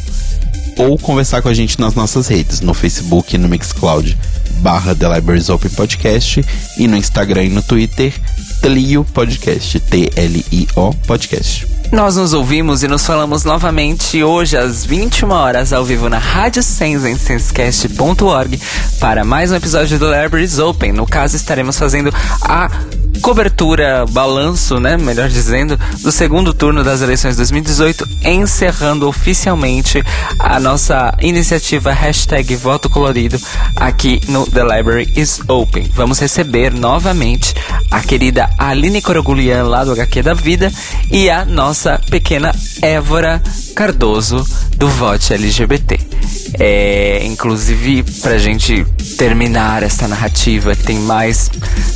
ou 0.77 0.99
conversar 0.99 1.41
com 1.41 1.49
a 1.49 1.53
gente 1.53 1.79
nas 1.79 1.95
nossas 1.95 2.27
redes, 2.27 2.61
no 2.61 2.75
Facebook 2.75 3.33
e 3.33 3.39
no 3.39 3.49
Mixcloud, 3.49 4.15
barra 4.59 4.93
The 4.93 5.15
Libraries 5.15 5.49
Open 5.49 5.71
Podcast, 5.71 6.45
e 6.77 6.87
no 6.87 6.95
Instagram 6.95 7.45
e 7.45 7.49
no 7.49 7.63
Twitter, 7.63 8.13
Tlio 8.61 9.03
Podcast, 9.03 9.79
T-L-I-O 9.79 10.93
Podcast. 11.07 11.74
Nós 11.91 12.15
nos 12.15 12.33
ouvimos 12.33 12.83
e 12.83 12.87
nos 12.87 13.05
falamos 13.05 13.43
novamente 13.43 14.23
hoje 14.23 14.57
às 14.57 14.83
21 14.83 15.31
horas 15.31 15.71
ao 15.71 15.85
vivo 15.85 16.09
na 16.09 16.17
Rádio 16.17 16.61
Sense 16.61 17.07
em 17.07 17.17
sensecast.org 17.17 18.59
para 18.99 19.23
mais 19.23 19.51
um 19.51 19.55
episódio 19.55 19.97
do 19.97 20.05
Libraries 20.05 20.59
Open. 20.59 20.91
No 20.91 21.05
caso, 21.05 21.35
estaremos 21.35 21.77
fazendo 21.77 22.13
a 22.41 22.69
cobertura, 23.21 24.05
balanço, 24.11 24.79
né, 24.79 24.97
melhor 24.97 25.29
dizendo, 25.29 25.79
do 26.01 26.11
segundo 26.11 26.53
turno 26.53 26.83
das 26.83 27.01
eleições 27.01 27.35
2018, 27.37 28.07
encerrando 28.23 29.07
oficialmente 29.07 30.03
a 30.37 30.59
nossa 30.59 31.11
iniciativa 31.21 31.91
hashtag 31.91 32.55
Voto 32.55 32.89
Colorido 32.89 33.39
aqui 33.75 34.21
no 34.27 34.45
The 34.45 34.63
Library 34.63 35.11
is 35.15 35.39
Open. 35.47 35.89
Vamos 35.95 36.19
receber 36.19 36.73
novamente 36.73 37.55
a 37.95 38.01
querida 38.01 38.49
Aline 38.57 39.01
Corogulian 39.01 39.63
lá 39.63 39.85
do 39.85 39.93
HQ 39.93 40.21
da 40.21 40.33
Vida 40.33 40.69
e 41.09 41.29
a 41.29 41.45
nossa 41.45 41.97
pequena 42.09 42.53
Évora 42.81 43.41
Cardoso 43.73 44.45
do 44.75 44.89
Vote 44.89 45.33
LGBT. 45.33 45.97
É, 46.59 47.25
inclusive, 47.25 48.03
pra 48.21 48.37
gente 48.37 48.85
terminar 49.17 49.81
esta 49.81 50.07
narrativa 50.07 50.75
que 50.75 50.83
tem 50.83 50.99
mais 50.99 51.49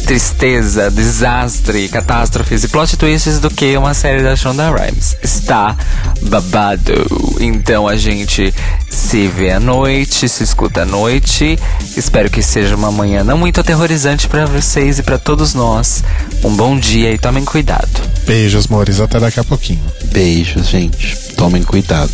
tristeza, 0.06 0.90
desastre, 0.90 1.90
catástrofes 1.90 2.64
e 2.64 2.68
plot 2.70 2.98
twists 2.98 3.40
do 3.40 3.50
que 3.50 3.76
uma 3.78 3.94
série 3.94 4.24
da 4.24 4.36
Shonda 4.36 4.72
Rhimes. 4.72 5.18
Está 5.22 5.76
babado. 6.24 6.94
Então 7.40 7.88
a 7.88 7.96
gente 7.96 8.54
se 8.90 9.28
vê 9.28 9.52
à 9.52 9.60
noite, 9.60 10.28
se 10.28 10.44
escuta 10.44 10.82
à 10.82 10.86
noite. 10.86 11.58
Espero 11.96 12.30
que 12.30 12.42
seja 12.42 12.76
uma 12.76 12.92
manhã 12.92 13.24
não 13.24 13.38
muito 13.38 13.60
aterrorizante 13.60 14.28
para 14.28 14.46
vocês 14.46 15.00
e 15.00 15.04
para 15.04 15.18
todos 15.18 15.54
nós. 15.54 15.89
Um 16.44 16.56
bom 16.56 16.78
dia 16.80 17.12
e 17.12 17.18
tomem 17.18 17.44
cuidado. 17.44 17.90
Beijos, 18.26 18.68
amores. 18.68 19.00
Até 19.00 19.20
daqui 19.20 19.40
a 19.40 19.44
pouquinho. 19.44 19.82
Beijos, 20.12 20.68
gente. 20.68 21.16
Tomem 21.36 21.64
cuidado. 21.64 22.12